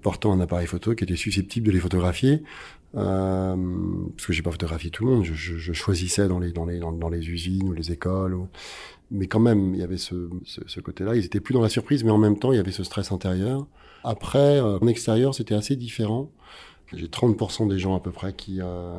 portant 0.01 0.33
un 0.33 0.39
appareil 0.39 0.67
photo 0.67 0.95
qui 0.95 1.03
était 1.03 1.15
susceptible 1.15 1.67
de 1.67 1.71
les 1.71 1.79
photographier. 1.79 2.43
Euh, 2.95 3.55
parce 4.15 4.27
que 4.27 4.33
j'ai 4.33 4.41
pas 4.41 4.51
photographié 4.51 4.89
tout 4.89 5.05
le 5.05 5.11
monde, 5.11 5.23
je, 5.23 5.33
je, 5.33 5.57
je, 5.57 5.71
choisissais 5.71 6.27
dans 6.27 6.39
les 6.39 6.51
dans 6.51 6.65
les 6.65 6.77
dans, 6.77 7.09
les 7.09 7.29
usines 7.29 7.69
ou 7.69 7.71
les 7.71 7.93
écoles, 7.93 8.37
mais 9.11 9.27
quand 9.27 9.39
même 9.39 9.75
il 9.75 9.81
y 9.81 9.83
avait 9.83 9.97
ce, 9.97 10.29
ce, 10.45 10.61
ce 10.65 10.79
côté-là. 10.79 11.15
Ils 11.15 11.25
étaient 11.25 11.39
plus 11.39 11.53
dans 11.53 11.61
la 11.61 11.69
surprise, 11.69 12.03
mais 12.03 12.11
en 12.11 12.17
même 12.17 12.39
temps 12.39 12.51
il 12.51 12.55
y 12.55 12.59
avait 12.59 12.71
ce 12.71 12.83
stress 12.83 13.11
intérieur. 13.11 13.67
Après, 14.03 14.59
euh, 14.59 14.79
en 14.79 14.87
extérieur, 14.87 15.35
c'était 15.35 15.55
assez 15.55 15.75
différent. 15.75 16.31
J'ai 16.93 17.07
30% 17.07 17.69
des 17.69 17.79
gens 17.79 17.95
à 17.95 17.99
peu 17.99 18.11
près 18.11 18.33
qui 18.33 18.59
euh, 18.61 18.93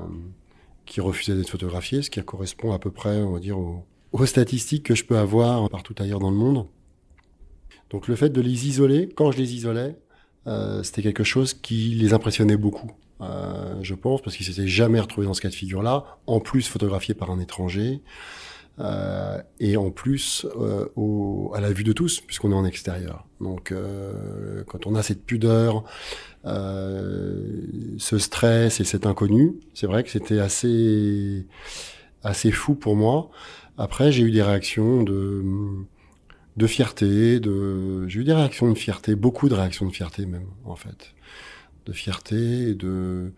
qui 0.87 1.01
refusaient 1.01 1.35
d'être 1.35 1.51
photographiés, 1.51 2.03
ce 2.03 2.11
qui 2.11 2.23
correspond 2.23 2.73
à 2.73 2.79
peu 2.79 2.91
près, 2.91 3.23
on 3.23 3.33
va 3.33 3.39
dire, 3.39 3.59
aux, 3.59 3.85
aux 4.13 4.27
statistiques 4.27 4.85
que 4.85 4.95
je 4.95 5.05
peux 5.05 5.19
avoir 5.19 5.69
partout 5.71 5.95
ailleurs 5.99 6.19
dans 6.21 6.31
le 6.31 6.37
monde. 6.37 6.67
Donc 7.91 8.09
le 8.09 8.17
fait 8.17 8.31
de 8.31 8.41
les 8.41 8.67
isoler, 8.67 9.09
quand 9.15 9.31
je 9.33 9.39
les 9.39 9.55
isolais, 9.55 9.97
euh, 10.47 10.83
c'était 10.83 11.03
quelque 11.03 11.25
chose 11.25 11.55
qui 11.55 11.95
les 11.95 12.15
impressionnait 12.15 12.57
beaucoup. 12.57 12.91
Euh, 13.21 13.77
je 13.83 13.95
pense, 13.95 14.21
parce 14.23 14.37
qu'ils 14.37 14.47
s'étaient 14.47 14.67
jamais 14.67 14.99
retrouvés 14.99 15.27
dans 15.27 15.35
ce 15.35 15.41
cas 15.41 15.51
de 15.51 15.55
figure-là, 15.55 16.19
en 16.27 16.41
plus 16.41 16.67
photographié 16.67 17.15
par 17.15 17.31
un 17.31 17.39
étranger, 17.39 18.01
euh, 18.79 19.41
et 19.61 19.77
en 19.77 19.91
plus 19.91 20.47
euh, 20.57 20.87
au, 20.97 21.53
à 21.55 21.61
la 21.61 21.73
vue 21.73 21.85
de 21.85 21.93
tous, 21.93 22.21
puisqu'on 22.21 22.53
est 22.53 22.55
en 22.55 22.65
extérieur. 22.65 23.27
Donc, 23.41 23.73
euh, 23.73 24.65
quand 24.67 24.87
on 24.87 24.95
a 24.95 25.03
cette 25.03 25.25
pudeur, 25.25 25.85
ce 26.45 28.19
stress 28.19 28.81
et 28.81 28.85
cet 28.85 29.07
inconnu, 29.07 29.55
c'est 29.75 29.87
vrai 29.87 30.03
que 30.03 30.11
c'était 30.11 30.41
assez 30.41 31.47
assez 32.25 32.51
fou 32.51 32.75
pour 32.75 32.97
moi. 32.97 33.31
Après, 33.79 34.13
j'ai 34.13 34.23
eu 34.23 34.31
des 34.31 34.43
réactions 34.43 35.03
de 35.03 35.45
de 36.57 36.67
fierté, 36.67 37.41
de 37.41 38.07
j'ai 38.09 38.21
eu 38.21 38.25
des 38.25 38.35
réactions 38.35 38.69
de 38.71 38.77
fierté, 38.77 39.15
beaucoup 39.15 39.49
de 39.49 39.55
réactions 39.55 39.87
de 39.87 39.93
fierté 39.93 40.27
même, 40.27 40.47
en 40.65 40.77
fait 40.77 41.15
de 41.87 41.93
fierté 41.93 42.71
et 42.71 42.75
de, 42.75 43.33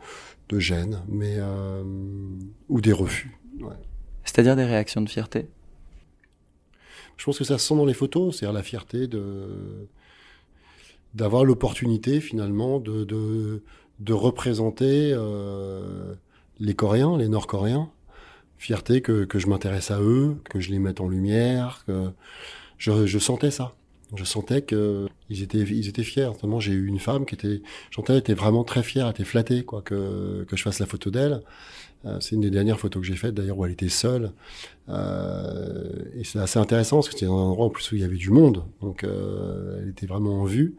de 0.49 0.59
gêne, 0.59 1.01
mais 1.09 1.37
euh, 1.39 1.83
ou 2.69 2.81
des 2.81 2.93
refus. 2.93 3.39
C'est-à-dire 4.25 4.57
des 4.57 4.65
réactions 4.65 5.01
de 5.03 5.09
fierté? 5.09 5.47
Je 7.17 7.25
pense 7.25 7.39
que 7.39 7.45
ça 7.45 7.59
se 7.59 7.69
sent 7.69 7.77
dans 7.77 7.87
les 7.87 7.95
photos, 7.95 8.37
c'est-à-dire 8.37 8.55
la 8.55 8.63
fierté 8.63 9.07
de 9.07 9.89
d'avoir 11.15 11.45
l'opportunité 11.45 12.21
finalement 12.21 12.81
de, 12.81 13.05
de, 13.05 13.63
de 14.01 14.13
représenter 14.13 15.13
euh, 15.15 16.13
les 16.59 16.75
Coréens, 16.75 17.17
les 17.17 17.29
Nord-Coréens. 17.29 17.89
Fierté 18.59 19.01
que, 19.01 19.25
que 19.25 19.39
je 19.39 19.47
m'intéresse 19.47 19.93
à 19.93 20.01
eux, 20.01 20.37
que 20.51 20.59
je 20.59 20.71
les 20.71 20.81
mette 20.81 21.01
en 21.01 21.09
lumière, 21.09 21.85
que 21.87 22.11
je, 22.79 23.07
je 23.07 23.19
sentais 23.21 23.53
ça 23.53 23.75
je 24.17 24.25
sentais 24.25 24.63
que 24.63 25.09
ils 25.31 25.43
étaient 25.43 25.59
ils 25.59 25.89
étaient 25.89 26.05
fiers. 26.05 26.27
Notamment, 26.27 26.61
j'ai 26.61 26.73
eu 26.73 26.87
une 26.87 26.99
femme 26.99 27.27
qui 27.27 27.35
était, 27.35 27.63
j'entendais, 27.91 28.19
était 28.19 28.35
vraiment 28.35 28.65
très 28.65 28.83
fière, 28.83 29.09
était 29.09 29.25
flattée 29.25 29.65
quoi 29.65 29.83
que 29.83 30.45
que 30.49 30.57
je 30.57 30.63
fasse 30.63 30.79
la 30.79 30.87
photo 30.87 31.11
d'elle. 31.11 31.43
Euh, 32.07 32.19
c'est 32.21 32.35
une 32.35 32.43
des 32.43 32.51
dernières 32.51 32.79
photos 32.79 33.03
que 33.03 33.07
j'ai 33.07 33.17
faites 33.17 33.35
d'ailleurs 33.35 33.59
où 33.59 33.65
elle 33.65 33.73
était 33.73 33.89
seule. 33.89 34.33
Euh, 34.89 36.05
et 36.15 36.25
c'est 36.25 36.39
assez 36.39 36.59
intéressant 36.59 36.97
parce 36.97 37.09
que 37.09 37.15
c'était 37.15 37.27
un 37.27 37.31
endroit 37.31 37.67
en 37.67 37.71
plus 37.71 37.91
où 37.93 37.95
il 37.95 38.03
y 38.03 38.05
avait 38.05 38.17
du 38.17 38.31
monde, 38.31 38.65
donc 38.81 39.05
euh, 39.05 39.81
elle 39.83 39.89
était 39.91 40.07
vraiment 40.07 40.43
en 40.43 40.45
vue. 40.45 40.77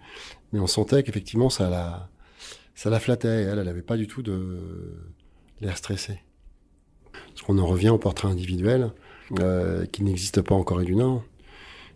Mais 0.54 0.60
on 0.60 0.68
sentait 0.68 1.04
qu'effectivement 1.04 1.50
ça 1.50 1.70
la 1.70 2.10
ça 2.76 2.90
la 2.90 3.00
flattait. 3.00 3.44
Elle, 3.44 3.60
elle 3.60 3.68
avait 3.68 3.82
pas 3.82 3.98
du 3.98 4.08
tout 4.08 4.22
de 4.22 4.60
l'air 5.62 5.78
stressé. 5.78 6.20
Parce 7.12 7.42
qu'on 7.42 7.58
en 7.58 7.66
revient 7.66 7.90
au 7.90 7.98
portrait 7.98 8.28
individuel 8.28 8.92
euh, 9.40 9.86
qui 9.88 10.04
n'existe 10.04 10.42
pas 10.42 10.56
encore 10.56 10.82
et 10.82 10.86
du 10.86 10.96
Nord. 10.96 11.24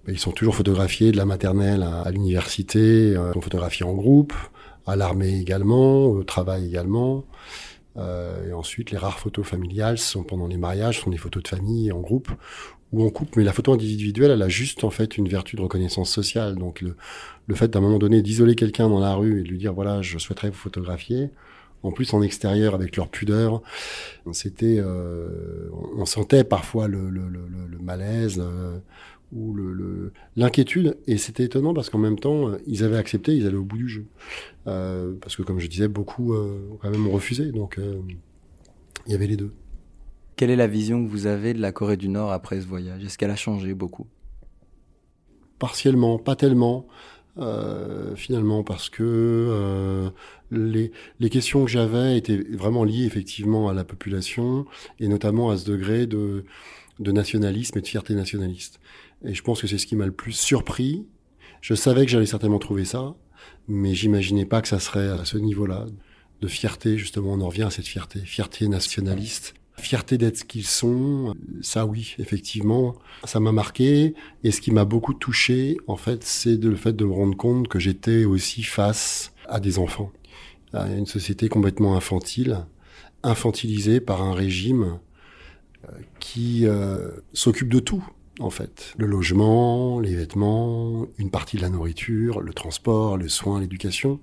Ils 0.08 0.18
sont 0.18 0.32
toujours 0.32 0.56
photographiés 0.56 1.12
de 1.12 1.18
la 1.18 1.26
maternelle 1.26 1.84
à, 1.84 2.10
l'université, 2.10 2.80
euh, 3.16 3.30
ils 3.30 3.34
sont 3.34 3.42
photographiés 3.42 3.86
en 3.86 3.94
groupe, 3.94 4.34
à 4.88 4.96
l'armée 4.96 5.40
également, 5.40 6.06
au 6.06 6.24
travail 6.24 6.66
également. 6.66 7.26
Euh, 7.98 8.50
et 8.50 8.54
ensuite, 8.54 8.92
les 8.92 8.98
rares 8.98 9.20
photos 9.20 9.46
familiales 9.46 9.98
sont 9.98 10.24
pendant 10.24 10.48
les 10.48 10.58
mariages, 10.58 11.02
sont 11.02 11.10
des 11.10 11.18
photos 11.18 11.44
de 11.44 11.48
famille 11.48 11.92
en 11.92 12.00
groupe 12.00 12.30
ou 12.92 13.06
en 13.06 13.10
couple. 13.10 13.40
Mais 13.40 13.44
la 13.44 13.54
photo 13.54 13.74
individuelle, 13.74 14.32
elle 14.32 14.42
a 14.42 14.50
juste 14.50 14.84
en 14.84 14.90
fait 14.90 15.18
une 15.18 15.28
vertu 15.28 15.56
de 15.56 15.62
reconnaissance 15.62 16.10
sociale. 16.10 16.56
Donc 16.56 16.82
le, 16.82 16.96
le 17.48 17.56
fait 17.56 17.68
d'un 17.68 17.82
moment 17.82 18.00
donné 18.00 18.22
d'isoler 18.22 18.56
quelqu'un 18.56 18.90
dans 18.90 19.00
la 19.00 19.16
rue 19.16 19.42
et 19.42 19.44
de 19.44 19.50
lui 19.50 19.58
dire 19.58 19.74
voilà, 19.74 20.02
je 20.02 20.18
souhaiterais 20.18 20.50
vous 20.50 20.56
photographier. 20.56 21.30
En 21.82 21.92
plus, 21.92 22.14
en 22.14 22.22
extérieur, 22.22 22.76
avec 22.76 22.98
leur 22.98 23.08
pudeur, 23.08 23.62
c'était, 24.34 24.80
euh, 24.80 25.70
on 25.96 26.06
sentait 26.06 26.44
parfois 26.44 26.90
le, 26.90 27.10
le, 27.10 27.30
le, 27.30 27.78
malaise, 27.80 28.38
euh, 28.40 28.78
ou 29.32 29.54
le, 29.54 30.14
l'inquiétude. 30.36 30.98
Et 31.08 31.18
c'était 31.18 31.44
étonnant 31.44 31.74
parce 31.74 31.90
qu'en 31.90 31.98
même 31.98 32.20
temps, 32.20 32.52
ils 32.66 32.84
avaient 32.84 32.98
accepté, 32.98 33.36
ils 33.36 33.46
allaient 33.46 33.58
au 33.58 33.64
bout 33.64 33.78
du 33.78 33.90
jeu. 33.90 34.06
Euh, 34.68 35.14
parce 35.22 35.36
que 35.36 35.44
comme 35.44 35.60
je 35.60 35.68
disais, 35.68 35.88
beaucoup 35.88 36.34
euh, 36.34 36.60
quand 36.82 36.90
même 36.90 37.08
ont 37.08 37.12
refusé. 37.12 37.52
Donc 37.52 37.78
euh, 37.78 38.00
il 39.06 39.12
y 39.12 39.16
avait 39.16 39.28
les 39.28 39.38
deux. 39.38 39.52
Quelle 40.36 40.50
est 40.50 40.56
la 40.56 40.68
vision 40.68 41.04
que 41.04 41.10
vous 41.10 41.26
avez 41.26 41.54
de 41.54 41.62
la 41.62 41.72
Corée 41.72 41.98
du 41.98 42.10
Nord 42.10 42.32
après 42.32 42.62
ce 42.62 42.66
voyage? 42.66 43.04
Est-ce 43.04 43.18
qu'elle 43.18 43.32
a 43.32 43.36
changé 43.36 43.74
beaucoup? 43.74 44.08
Partiellement, 45.58 46.18
pas 46.18 46.36
tellement. 46.36 46.88
Euh, 47.38 48.16
finalement 48.16 48.64
parce 48.64 48.90
que 48.90 49.02
euh, 49.02 50.10
les, 50.52 50.92
les 51.22 51.30
questions 51.30 51.64
que 51.64 51.72
j'avais 51.72 52.18
étaient 52.18 52.44
vraiment 52.52 52.84
liées 52.84 53.06
effectivement 53.06 53.70
à 53.70 53.74
la 53.74 53.86
population 53.86 54.66
et 55.00 55.08
notamment 55.08 55.50
à 55.50 55.58
ce 55.58 55.70
degré 55.70 56.06
de, 56.06 56.44
de 57.00 57.12
nationalisme 57.14 57.78
et 57.78 57.82
de 57.82 57.88
fierté 57.88 58.14
nationaliste. 58.14 58.82
Et 59.26 59.34
je 59.34 59.44
pense 59.44 59.62
que 59.62 59.68
c'est 59.68 59.78
ce 59.78 59.86
qui 59.86 59.96
m'a 59.96 60.06
le 60.06 60.12
plus 60.12 60.34
surpris. 60.34 61.06
Je 61.62 61.74
savais 61.74 62.06
que 62.06 62.12
j'allais 62.12 62.26
certainement 62.26 62.60
trouver 62.60 62.86
ça, 62.86 63.16
mais 63.68 63.94
j'imaginais 63.94 64.46
pas 64.46 64.62
que 64.62 64.68
ça 64.68 64.80
serait 64.80 65.10
à 65.10 65.26
ce 65.26 65.38
niveau-là 65.38 65.86
de 66.42 66.48
fierté. 66.48 66.98
Justement, 66.98 67.34
on 67.34 67.42
en 67.42 67.50
revient 67.50 67.64
à 67.64 67.70
cette 67.70 67.88
fierté, 67.88 68.20
fierté 68.20 68.68
nationaliste, 68.68 69.56
fierté 69.78 70.18
d'être 70.18 70.38
ce 70.38 70.44
qu'ils 70.46 70.66
sont. 70.66 71.36
Ça, 71.62 71.86
oui, 71.86 72.16
effectivement, 72.20 72.96
ça 73.26 73.40
m'a 73.40 73.52
marqué. 73.52 74.14
Et 74.44 74.52
ce 74.52 74.62
qui 74.62 74.72
m'a 74.72 74.86
beaucoup 74.86 75.14
touché, 75.14 75.78
en 75.88 75.98
fait, 75.98 76.24
c'est 76.24 76.56
le 76.64 76.76
fait 76.76 76.94
de 76.94 77.06
me 77.06 77.14
rendre 77.14 77.36
compte 77.36 77.68
que 77.68 77.80
j'étais 77.80 78.26
aussi 78.26 78.64
face 78.64 79.34
à 79.48 79.60
des 79.60 79.80
enfants, 79.80 80.12
à 80.74 80.88
une 80.88 81.08
société 81.08 81.50
complètement 81.50 81.98
infantile, 81.98 82.66
infantilisée 83.24 84.00
par 84.00 84.22
un 84.22 84.34
régime 84.34 85.00
euh, 85.86 85.92
qui 86.20 86.66
euh, 86.66 87.12
s'occupe 87.34 87.70
de 87.70 87.80
tout, 87.80 88.06
en 88.40 88.50
fait. 88.50 88.94
Le 88.98 89.06
logement, 89.06 90.00
les 90.00 90.16
vêtements, 90.16 91.06
une 91.18 91.30
partie 91.30 91.58
de 91.58 91.62
la 91.62 91.70
nourriture, 91.70 92.42
le 92.42 92.54
transport, 92.54 93.18
le 93.18 93.28
soin, 93.28 93.60
l'éducation. 93.60 94.20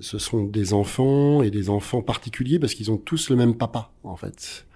Ce 0.00 0.18
sont 0.18 0.44
des 0.44 0.72
enfants 0.72 1.42
et 1.42 1.50
des 1.50 1.68
enfants 1.68 2.02
particuliers 2.02 2.58
parce 2.58 2.74
qu'ils 2.74 2.90
ont 2.90 2.96
tous 2.96 3.28
le 3.30 3.36
même 3.36 3.56
papa, 3.56 3.92
en 4.04 4.16
fait. 4.16 4.66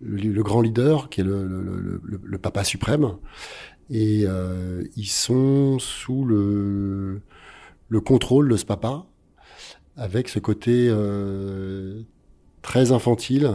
Le, 0.00 0.42
grand 0.42 0.60
leader, 0.60 1.10
qui 1.10 1.20
est 1.20 1.24
le, 1.24 2.38
papa 2.40 2.64
suprême. 2.64 3.16
Et 3.90 4.22
euh, 4.24 4.84
ils 4.96 5.08
sont 5.08 5.78
sous 5.78 6.24
le, 6.24 7.20
le 7.88 8.00
contrôle 8.00 8.48
de 8.48 8.56
ce 8.56 8.64
papa, 8.64 9.06
avec 9.96 10.28
ce 10.28 10.38
côté 10.38 10.86
euh, 10.88 12.02
très 12.62 12.92
infantile 12.92 13.50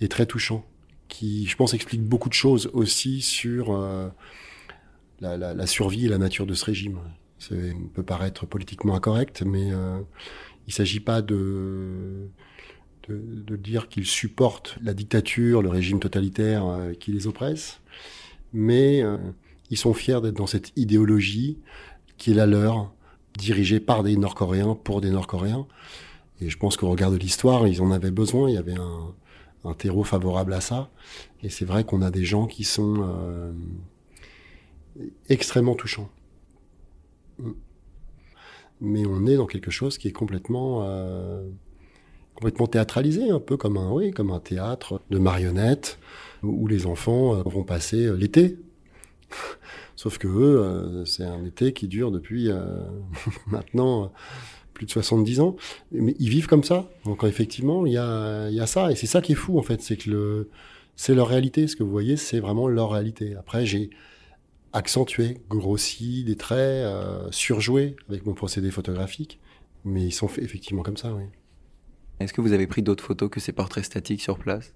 et 0.00 0.08
très 0.08 0.26
touchant 0.26 0.64
qui, 1.08 1.46
je 1.46 1.56
pense, 1.56 1.74
explique 1.74 2.02
beaucoup 2.02 2.28
de 2.28 2.34
choses 2.34 2.70
aussi 2.72 3.22
sur 3.22 3.72
euh, 3.72 4.08
la, 5.20 5.66
survie 5.66 6.06
et 6.06 6.08
la 6.08 6.18
nature 6.18 6.46
de 6.46 6.54
ce 6.54 6.64
régime. 6.64 6.98
Ça 7.38 7.54
peut 7.94 8.02
paraître 8.02 8.46
politiquement 8.46 8.94
incorrect, 8.94 9.42
mais 9.44 9.72
euh, 9.72 9.98
il 10.66 10.70
ne 10.70 10.72
s'agit 10.72 11.00
pas 11.00 11.22
de, 11.22 12.28
dire 13.08 13.88
qu'ils 13.88 14.06
supportent 14.06 14.78
la 14.82 14.92
dictature, 14.92 15.62
le 15.62 15.70
régime 15.70 15.98
totalitaire 15.98 16.66
euh, 16.66 16.92
qui 16.92 17.10
les 17.12 17.26
oppresse, 17.26 17.80
mais 18.52 19.02
ils 19.70 19.76
sont 19.76 19.94
fiers 19.94 20.20
d'être 20.22 20.36
dans 20.36 20.46
cette 20.46 20.72
idéologie 20.76 21.58
qui 22.16 22.32
est 22.32 22.34
la 22.34 22.46
leur, 22.46 22.92
dirigée 23.36 23.78
par 23.78 24.02
des 24.02 24.16
Nord-Coréens 24.16 24.76
pour 24.82 25.00
des 25.00 25.10
Nord-Coréens. 25.10 25.66
Et 26.40 26.50
je 26.50 26.56
pense 26.56 26.76
qu'au 26.76 26.90
regard 26.90 27.10
de 27.10 27.16
l'histoire, 27.16 27.66
ils 27.68 27.82
en 27.82 27.90
avaient 27.90 28.10
besoin. 28.10 28.48
Il 28.48 28.54
y 28.54 28.58
avait 28.58 28.78
un, 28.78 29.14
un 29.68 29.74
terreau 29.74 30.04
favorable 30.04 30.52
à 30.52 30.60
ça. 30.60 30.90
Et 31.42 31.48
c'est 31.48 31.64
vrai 31.64 31.84
qu'on 31.84 32.02
a 32.02 32.10
des 32.10 32.24
gens 32.24 32.46
qui 32.46 32.64
sont 32.64 32.96
euh, 33.00 33.52
extrêmement 35.28 35.74
touchants. 35.74 36.10
Mais 38.80 39.06
on 39.06 39.26
est 39.26 39.36
dans 39.36 39.46
quelque 39.46 39.70
chose 39.70 39.98
qui 39.98 40.08
est 40.08 40.12
complètement 40.12 40.84
euh, 40.84 41.48
complètement 42.34 42.66
théâtralisé, 42.66 43.30
un 43.30 43.40
peu 43.40 43.56
comme 43.56 43.76
un 43.76 43.90
oui, 43.90 44.12
comme 44.12 44.30
un 44.30 44.40
théâtre 44.40 45.00
de 45.10 45.18
marionnettes 45.18 45.98
où 46.42 46.66
les 46.68 46.86
enfants 46.86 47.34
euh, 47.34 47.42
vont 47.44 47.64
passer 47.64 48.12
l'été. 48.16 48.58
Sauf 49.96 50.18
que 50.18 50.28
eux, 50.28 51.04
c'est 51.04 51.24
un 51.24 51.44
été 51.44 51.72
qui 51.72 51.88
dure 51.88 52.12
depuis 52.12 52.50
maintenant 53.48 54.12
plus 54.78 54.86
de 54.86 54.90
70 54.90 55.40
ans, 55.40 55.56
mais 55.92 56.14
ils 56.18 56.30
vivent 56.30 56.46
comme 56.46 56.64
ça. 56.64 56.88
Donc 57.04 57.24
effectivement, 57.24 57.84
il 57.84 57.92
y 57.92 57.98
a, 57.98 58.48
y 58.48 58.60
a 58.60 58.66
ça, 58.66 58.90
et 58.90 58.94
c'est 58.94 59.06
ça 59.06 59.20
qui 59.20 59.32
est 59.32 59.34
fou 59.34 59.58
en 59.58 59.62
fait, 59.62 59.82
c'est 59.82 59.96
que 59.96 60.08
le, 60.08 60.50
c'est 60.96 61.14
leur 61.14 61.28
réalité. 61.28 61.66
Ce 61.66 61.76
que 61.76 61.82
vous 61.82 61.90
voyez, 61.90 62.16
c'est 62.16 62.40
vraiment 62.40 62.68
leur 62.68 62.90
réalité. 62.90 63.34
Après, 63.36 63.66
j'ai 63.66 63.90
accentué, 64.72 65.38
grossi 65.48 66.24
des 66.24 66.36
traits, 66.36 66.58
euh, 66.58 67.28
surjoué 67.30 67.96
avec 68.08 68.24
mon 68.26 68.34
procédé 68.34 68.70
photographique, 68.70 69.40
mais 69.84 70.04
ils 70.04 70.12
sont 70.12 70.28
effectivement 70.38 70.82
comme 70.82 70.96
ça, 70.96 71.12
oui. 71.12 71.24
Est-ce 72.20 72.32
que 72.32 72.40
vous 72.40 72.52
avez 72.52 72.66
pris 72.66 72.82
d'autres 72.82 73.04
photos 73.04 73.30
que 73.30 73.40
ces 73.40 73.52
portraits 73.52 73.84
statiques 73.84 74.22
sur 74.22 74.38
place? 74.38 74.74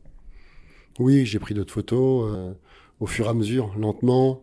Oui, 0.98 1.26
j'ai 1.26 1.38
pris 1.38 1.54
d'autres 1.54 1.72
photos 1.72 2.32
euh, 2.32 2.52
au 3.00 3.06
fur 3.06 3.26
et 3.26 3.28
à 3.28 3.34
mesure, 3.34 3.74
lentement. 3.76 4.42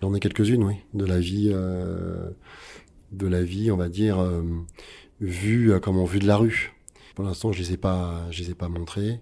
J'en 0.00 0.14
ai 0.14 0.20
quelques-unes, 0.20 0.64
oui, 0.64 0.76
de 0.94 1.04
la 1.04 1.18
vie. 1.18 1.50
Euh, 1.52 2.30
de 3.12 3.26
la 3.26 3.42
vie, 3.42 3.70
on 3.70 3.76
va 3.76 3.88
dire, 3.88 4.18
euh, 4.18 4.42
vue 5.20 5.72
euh, 5.72 5.80
comme 5.80 5.96
on 5.96 6.04
vue 6.04 6.18
de 6.18 6.26
la 6.26 6.36
rue. 6.36 6.74
Pour 7.14 7.24
l'instant, 7.24 7.52
je 7.52 7.60
les 7.60 7.72
ai 7.72 7.76
pas, 7.76 8.26
je 8.30 8.42
les 8.42 8.50
ai 8.50 8.54
pas 8.54 8.68
montrées 8.68 9.20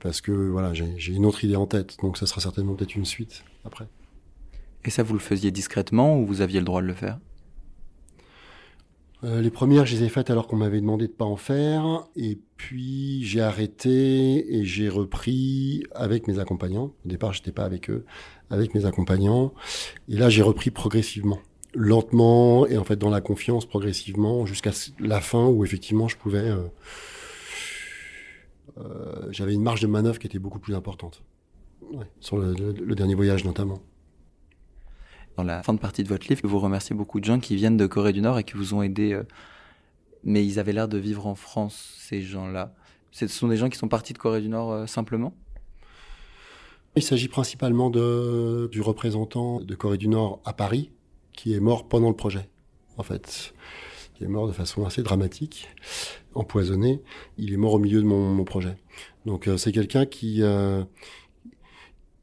parce 0.00 0.20
que 0.20 0.32
voilà, 0.32 0.74
j'ai 0.74 1.12
une 1.12 1.26
autre 1.26 1.44
idée 1.44 1.56
en 1.56 1.66
tête. 1.66 1.96
Donc, 2.02 2.18
ça 2.18 2.26
sera 2.26 2.40
certainement 2.40 2.74
peut-être 2.74 2.94
une 2.94 3.04
suite 3.04 3.44
après. 3.64 3.88
Et 4.84 4.90
ça, 4.90 5.02
vous 5.02 5.14
le 5.14 5.20
faisiez 5.20 5.50
discrètement 5.50 6.18
ou 6.18 6.26
vous 6.26 6.40
aviez 6.40 6.60
le 6.60 6.66
droit 6.66 6.80
de 6.80 6.86
le 6.86 6.94
faire? 6.94 7.18
Euh, 9.24 9.40
les 9.40 9.50
premières, 9.50 9.84
je 9.84 9.96
les 9.96 10.04
ai 10.04 10.08
faites 10.08 10.30
alors 10.30 10.46
qu'on 10.46 10.56
m'avait 10.56 10.80
demandé 10.80 11.08
de 11.08 11.12
pas 11.12 11.24
en 11.24 11.36
faire, 11.36 12.06
et 12.14 12.38
puis 12.56 13.24
j'ai 13.24 13.40
arrêté 13.40 14.56
et 14.56 14.64
j'ai 14.64 14.88
repris 14.88 15.82
avec 15.92 16.28
mes 16.28 16.38
accompagnants. 16.38 16.92
Au 17.04 17.08
départ, 17.08 17.32
j'étais 17.32 17.50
pas 17.50 17.64
avec 17.64 17.90
eux, 17.90 18.04
avec 18.48 18.76
mes 18.76 18.84
accompagnants, 18.84 19.52
et 20.08 20.14
là 20.14 20.30
j'ai 20.30 20.42
repris 20.42 20.70
progressivement 20.70 21.40
lentement 21.74 22.66
et 22.66 22.78
en 22.78 22.84
fait 22.84 22.96
dans 22.96 23.10
la 23.10 23.20
confiance 23.20 23.66
progressivement 23.66 24.46
jusqu'à 24.46 24.70
la 25.00 25.20
fin 25.20 25.46
où 25.46 25.64
effectivement 25.64 26.08
je 26.08 26.16
pouvais 26.16 26.48
euh, 26.48 26.62
euh, 28.78 29.28
j'avais 29.30 29.54
une 29.54 29.62
marge 29.62 29.80
de 29.80 29.86
manœuvre 29.86 30.18
qui 30.18 30.26
était 30.26 30.38
beaucoup 30.38 30.58
plus 30.58 30.74
importante 30.74 31.22
ouais, 31.92 32.06
sur 32.20 32.38
le, 32.38 32.54
le, 32.54 32.72
le, 32.72 32.94
dernier 32.94 33.14
voyage 33.14 33.44
notamment. 33.44 33.80
Dans 35.36 35.44
la 35.44 35.62
fin 35.62 35.72
de 35.72 35.78
partie 35.78 36.02
de 36.02 36.08
votre 36.08 36.26
livre, 36.28 36.40
vous 36.44 36.58
remerciez 36.58 36.96
beaucoup 36.96 37.20
de 37.20 37.24
gens 37.24 37.38
qui 37.38 37.54
viennent 37.54 37.76
de 37.76 37.86
Corée 37.86 38.12
du 38.12 38.20
Nord 38.20 38.38
et 38.38 38.44
qui 38.44 38.54
vous 38.54 38.74
ont 38.74 38.82
aidé, 38.82 39.12
euh, 39.12 39.22
mais 40.24 40.44
ils 40.44 40.58
avaient 40.58 40.72
l'air 40.72 40.88
de 40.88 40.98
vivre 40.98 41.26
en 41.26 41.36
France 41.36 41.94
ces 41.98 42.22
gens-là. 42.22 42.74
Ce 43.12 43.26
sont 43.28 43.46
des 43.46 43.56
gens 43.56 43.68
qui 43.68 43.78
sont 43.78 43.88
partis 43.88 44.12
de 44.12 44.18
Corée 44.18 44.40
du 44.40 44.48
Nord 44.48 44.88
simplement? 44.88 45.34
Il 46.96 47.02
s'agit 47.02 47.28
principalement 47.28 47.90
de, 47.90 48.68
du 48.72 48.80
représentant 48.80 49.60
de 49.60 49.74
Corée 49.76 49.98
du 49.98 50.08
Nord 50.08 50.40
à 50.44 50.52
Paris, 50.52 50.90
qui 51.38 51.54
est 51.54 51.60
mort 51.60 51.86
pendant 51.86 52.08
le 52.08 52.16
projet, 52.16 52.48
en 52.96 53.04
fait. 53.04 53.54
Qui 54.14 54.24
est 54.24 54.28
mort 54.28 54.48
de 54.48 54.52
façon 54.52 54.84
assez 54.84 55.04
dramatique, 55.04 55.68
empoisonné. 56.34 57.00
Il 57.36 57.52
est 57.52 57.56
mort 57.56 57.74
au 57.74 57.78
milieu 57.78 58.00
de 58.02 58.06
mon, 58.06 58.44
projet. 58.44 58.76
Donc 59.24 59.46
euh, 59.46 59.56
c'est 59.56 59.70
quelqu'un 59.70 60.04
qui 60.04 60.42
euh, 60.42 60.82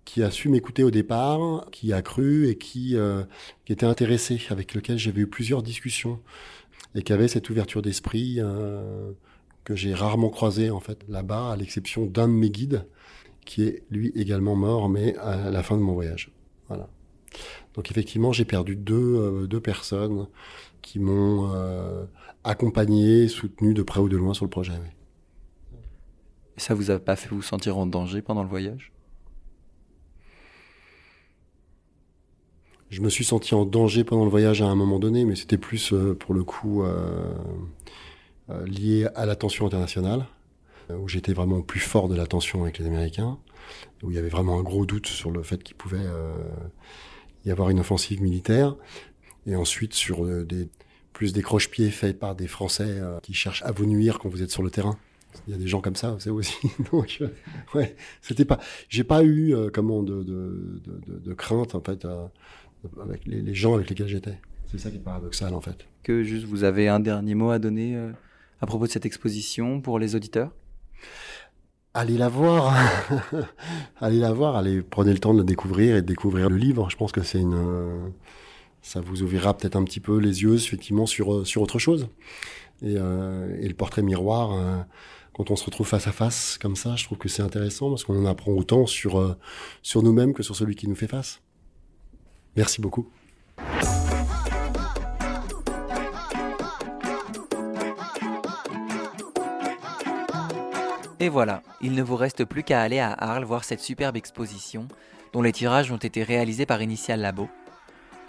qui 0.04 0.22
a 0.22 0.32
su 0.32 0.50
m'écouter 0.50 0.84
au 0.84 0.92
départ, 0.92 1.70
qui 1.72 1.94
a 1.94 2.02
cru 2.02 2.50
et 2.50 2.58
qui, 2.58 2.98
euh, 2.98 3.24
qui 3.66 3.72
était 3.72 3.86
intéressé, 3.86 4.42
avec 4.50 4.74
lequel 4.74 4.98
j'avais 4.98 5.22
eu 5.22 5.28
plusieurs 5.28 5.64
discussions 5.64 6.20
et 6.94 7.02
qui 7.02 7.14
avait 7.14 7.30
cette 7.30 7.50
ouverture 7.50 7.82
d'esprit 7.82 8.36
euh, 8.40 9.12
que 9.64 9.76
j'ai 9.76 9.94
rarement 9.94 10.30
croisé 10.30 10.70
en 10.72 10.82
fait 10.82 11.00
là-bas, 11.08 11.54
à 11.54 11.56
l'exception 11.56 12.06
d'un 12.06 12.28
de 12.28 12.34
mes 12.34 12.50
guides 12.50 12.86
qui 13.46 13.64
est 13.64 13.84
lui 13.90 14.12
également 14.16 14.56
mort, 14.56 14.90
mais 14.90 15.16
à 15.18 15.50
la 15.52 15.64
fin 15.64 15.78
de 15.78 15.82
mon 15.82 15.94
voyage. 15.94 16.32
Voilà. 16.68 16.90
Donc 17.76 17.92
effectivement, 17.92 18.32
j'ai 18.32 18.46
perdu 18.46 18.76
deux, 18.76 18.96
euh, 18.96 19.48
deux 19.48 19.60
personnes 19.60 20.28
qui 20.82 21.00
m'ont 21.00 21.52
euh, 21.54 22.06
accompagné, 22.44 23.28
soutenu 23.28 23.74
de 23.74 23.82
près 23.82 24.00
ou 24.00 24.08
de 24.08 24.18
loin 24.18 24.34
sur 24.34 24.46
le 24.46 24.50
projet. 24.50 24.74
Et 26.58 26.60
ça 26.60 26.74
vous 26.74 26.92
a 26.92 27.00
pas 27.00 27.16
fait 27.16 27.30
vous 27.30 27.42
sentir 27.42 27.78
en 27.78 27.86
danger 27.86 28.22
pendant 28.22 28.44
le 28.44 28.50
voyage? 28.50 28.92
Je 32.92 33.02
me 33.02 33.10
suis 33.10 33.26
senti 33.26 33.56
en 33.56 33.66
danger 33.66 34.04
pendant 34.04 34.24
le 34.24 34.30
voyage 34.30 34.62
à 34.62 34.68
un 34.68 34.76
moment 34.76 35.00
donné, 35.00 35.26
mais 35.26 35.36
c'était 35.36 35.58
plus 35.58 35.92
euh, 35.92 36.14
pour 36.14 36.34
le 36.34 36.44
coup 36.44 36.84
euh, 36.84 37.34
lié 38.66 39.08
à 39.16 39.26
la 39.26 39.36
tension 39.36 39.66
internationale, 39.66 40.28
où 40.92 41.10
j'étais 41.10 41.34
vraiment 41.34 41.62
plus 41.62 41.80
fort 41.80 42.08
de 42.08 42.16
la 42.16 42.28
tension 42.28 42.62
avec 42.62 42.78
les 42.78 42.86
Américains, 42.86 43.40
où 44.04 44.12
il 44.12 44.16
y 44.16 44.20
avait 44.20 44.30
vraiment 44.30 44.60
un 44.60 44.62
gros 44.62 44.86
doute 44.86 45.08
sur 45.08 45.32
le 45.32 45.42
fait 45.42 45.64
qu'il 45.64 45.76
pouvait 45.76 46.06
y 47.46 47.52
avoir 47.52 47.70
une 47.70 47.80
offensive 47.80 48.22
militaire, 48.22 48.76
et 49.48 49.56
ensuite 49.56 49.94
sur 49.94 50.26
des, 50.46 50.68
plus 51.14 51.34
des 51.34 51.42
croche-pieds 51.42 51.92
faits 51.92 52.18
par 52.18 52.36
des 52.36 52.48
Français 52.48 53.00
qui 53.22 53.34
cherchent 53.34 53.64
à 53.64 53.72
vous 53.72 53.86
nuire 53.86 54.20
quand 54.20 54.30
vous 54.30 54.42
êtes 54.42 54.52
sur 54.52 54.64
le 54.64 54.72
terrain. 54.72 54.98
Il 55.48 55.52
y 55.52 55.56
a 55.56 55.60
des 55.60 55.68
gens 55.68 55.82
comme 55.82 55.96
ça, 55.96 56.16
c'est 56.20 56.30
aussi. 56.30 56.56
Donc, 56.92 57.18
euh, 57.22 57.28
ouais, 57.74 57.96
c'était 58.22 58.46
pas. 58.46 58.60
J'ai 58.90 59.04
pas 59.04 59.24
eu 59.24 59.54
euh, 59.54 59.70
comment 59.72 60.04
de, 60.04 60.24
de, 60.24 60.82
de, 61.08 61.34
crainte 61.34 61.76
en 61.76 61.82
fait 61.82 62.08
avec 63.02 63.26
les, 63.26 63.54
gens 63.54 63.76
avec 63.76 63.90
lesquels 63.90 64.08
j'étais. 64.08 64.38
C'est 64.72 64.78
ça 64.78 64.90
qui 64.90 64.98
est 64.98 65.00
paradoxal 65.00 65.54
en 65.54 65.62
fait. 65.62 65.88
Que 66.04 66.24
juste 66.24 66.46
vous 66.46 66.64
avez 66.64 66.88
un 66.88 67.00
dernier 67.00 67.36
mot 67.36 67.52
à 67.52 67.60
donner 67.60 67.98
à 68.62 68.66
propos 68.66 68.88
de 68.88 68.92
cette 68.92 69.06
exposition 69.06 69.82
pour 69.82 70.00
les 70.00 70.16
auditeurs? 70.16 70.52
Allez 71.98 72.18
la 72.18 72.28
voir, 72.28 72.76
allez 74.02 74.20
la 74.20 74.34
voir, 74.34 74.58
allez 74.58 74.82
prenez 74.82 75.14
le 75.14 75.20
temps 75.20 75.34
de 75.34 75.38
la 75.38 75.46
découvrir 75.46 75.96
et 75.96 76.02
de 76.02 76.06
découvrir 76.06 76.50
le 76.50 76.58
livre. 76.58 76.90
Je 76.90 76.98
pense 76.98 77.14
que 77.14 77.24
c'est 77.24 77.40
une, 77.40 78.12
ça 78.82 79.00
vous 79.00 79.24
ouvrira 79.24 79.56
peut-être 79.56 79.78
un 79.78 79.84
petit 79.86 80.02
peu 80.02 80.18
les 80.18 80.44
yeux 80.44 80.56
effectivement 80.56 81.06
sur 81.06 81.48
sur 81.48 81.62
autre 81.62 81.80
chose. 81.80 82.10
Et, 82.82 82.96
euh, 82.98 83.58
et 83.62 83.68
le 83.70 83.74
portrait 83.74 84.02
miroir, 84.02 84.52
euh, 84.52 84.82
quand 85.34 85.52
on 85.52 85.56
se 85.56 85.64
retrouve 85.64 85.88
face 85.88 86.08
à 86.08 86.12
face 86.12 86.58
comme 86.62 86.76
ça, 86.76 86.98
je 86.98 87.06
trouve 87.06 87.18
que 87.18 87.30
c'est 87.30 87.42
intéressant 87.42 87.90
parce 87.90 88.04
qu'on 88.04 88.20
en 88.22 88.26
apprend 88.26 88.52
autant 88.52 88.86
sur 88.86 89.18
euh, 89.18 89.38
sur 89.82 90.04
nous-mêmes 90.04 90.34
que 90.34 90.44
sur 90.44 90.56
celui 90.56 90.76
qui 90.76 90.90
nous 90.90 90.96
fait 90.96 91.08
face. 91.08 91.42
Merci 92.58 92.82
beaucoup. 92.82 93.10
Et 101.26 101.30
voilà, 101.30 101.64
il 101.82 101.94
ne 101.94 102.04
vous 102.04 102.18
reste 102.18 102.46
plus 102.46 102.62
qu'à 102.62 102.84
aller 102.84 103.00
à 103.00 103.12
Arles 103.12 103.46
voir 103.46 103.64
cette 103.64 103.80
superbe 103.80 104.16
exposition, 104.16 104.88
dont 105.34 105.42
les 105.42 105.52
tirages 105.52 105.92
ont 105.92 105.98
été 105.98 106.22
réalisés 106.22 106.68
par 106.68 106.84
Initial 106.84 107.20
Labo, 107.20 107.50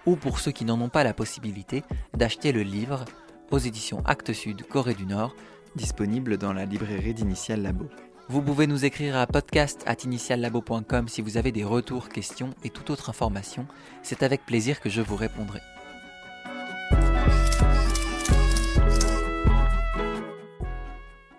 ou 0.06 0.16
pour 0.16 0.38
ceux 0.38 0.50
qui 0.50 0.64
n'en 0.64 0.80
ont 0.80 0.88
pas 0.88 1.04
la 1.04 1.12
possibilité, 1.12 1.84
d'acheter 2.16 2.52
le 2.52 2.62
livre 2.62 3.04
aux 3.50 3.58
éditions 3.58 4.02
Actes 4.06 4.32
Sud 4.32 4.66
Corée 4.66 4.94
du 4.94 5.04
Nord, 5.04 5.36
disponible 5.74 6.38
dans 6.38 6.54
la 6.54 6.64
librairie 6.64 7.12
d'Initial 7.12 7.60
Labo. 7.60 7.90
Vous 8.30 8.40
pouvez 8.40 8.66
nous 8.66 8.86
écrire 8.86 9.14
à 9.18 9.26
podcast.initiallabo.com 9.26 11.08
si 11.08 11.20
vous 11.20 11.36
avez 11.36 11.52
des 11.52 11.64
retours, 11.64 12.08
questions 12.08 12.54
et 12.64 12.70
toute 12.70 12.88
autre 12.88 13.10
information. 13.10 13.66
C'est 14.02 14.22
avec 14.22 14.46
plaisir 14.46 14.80
que 14.80 14.88
je 14.88 15.02
vous 15.02 15.16
répondrai. 15.16 15.60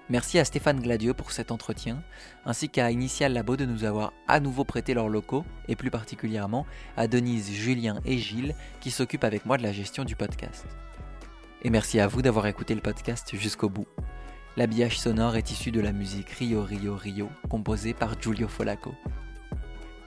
Merci 0.10 0.40
à 0.40 0.46
Stéphane 0.46 0.80
Gladieux 0.80 1.14
pour 1.14 1.32
cet 1.32 1.52
entretien, 1.52 2.02
ainsi 2.46 2.70
qu'à 2.70 2.92
Initial 2.92 3.34
Labo 3.34 3.58
de 3.58 3.66
nous 3.66 3.84
avoir 3.84 4.14
à 4.30 4.40
nouveau 4.40 4.64
prêté 4.64 4.94
leurs 4.94 5.10
locaux, 5.10 5.44
et 5.68 5.76
plus 5.76 5.92
particulièrement 5.92 6.66
à 6.96 7.08
Denise, 7.08 7.52
Julien 7.52 8.00
et 8.06 8.18
Gilles 8.18 8.56
qui 8.80 8.90
s'occupent 8.90 9.26
avec 9.26 9.46
moi 9.46 9.58
de 9.58 9.64
la 9.64 9.74
gestion 9.74 10.06
du 10.06 10.16
podcast. 10.16 10.66
Et 11.62 11.70
merci 11.70 12.00
à 12.00 12.08
vous 12.08 12.22
d'avoir 12.22 12.48
écouté 12.48 12.74
le 12.74 12.80
podcast 12.80 13.36
jusqu'au 13.36 13.68
bout. 13.68 13.88
L'habillage 14.56 14.98
sonore 14.98 15.36
est 15.36 15.52
issu 15.52 15.72
de 15.72 15.82
la 15.82 15.92
musique 15.92 16.30
Rio 16.30 16.64
Rio 16.64 16.96
Rio, 16.96 17.30
composée 17.50 17.94
par 17.94 18.20
Giulio 18.20 18.48
Folaco. 18.48 18.96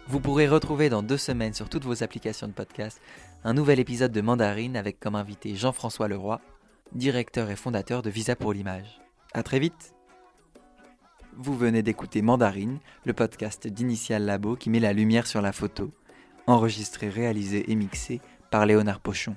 Vous 0.08 0.20
pourrez 0.20 0.48
retrouver 0.48 0.88
dans 0.88 1.02
deux 1.02 1.18
semaines 1.18 1.54
sur 1.54 1.68
toutes 1.68 1.84
vos 1.84 2.02
applications 2.02 2.48
de 2.48 2.52
podcast 2.52 3.02
un 3.44 3.52
nouvel 3.52 3.78
épisode 3.78 4.12
de 4.12 4.20
Mandarine 4.22 4.76
avec 4.76 4.98
comme 4.98 5.14
invité 5.14 5.54
Jean-François 5.56 6.08
Leroy, 6.08 6.40
directeur 6.92 7.50
et 7.50 7.56
fondateur 7.56 8.00
de 8.02 8.10
Visa 8.10 8.34
pour 8.34 8.54
l'image. 8.54 9.00
À 9.32 9.44
très 9.44 9.60
vite 9.60 9.94
Vous 11.36 11.56
venez 11.56 11.84
d'écouter 11.84 12.20
Mandarine, 12.20 12.80
le 13.04 13.12
podcast 13.12 13.68
d'Initial 13.68 14.24
Labo 14.24 14.56
qui 14.56 14.70
met 14.70 14.80
la 14.80 14.92
lumière 14.92 15.28
sur 15.28 15.40
la 15.40 15.52
photo, 15.52 15.92
enregistré, 16.48 17.08
réalisé 17.08 17.70
et 17.70 17.76
mixé 17.76 18.20
par 18.50 18.66
Léonard 18.66 18.98
Pochon. 18.98 19.36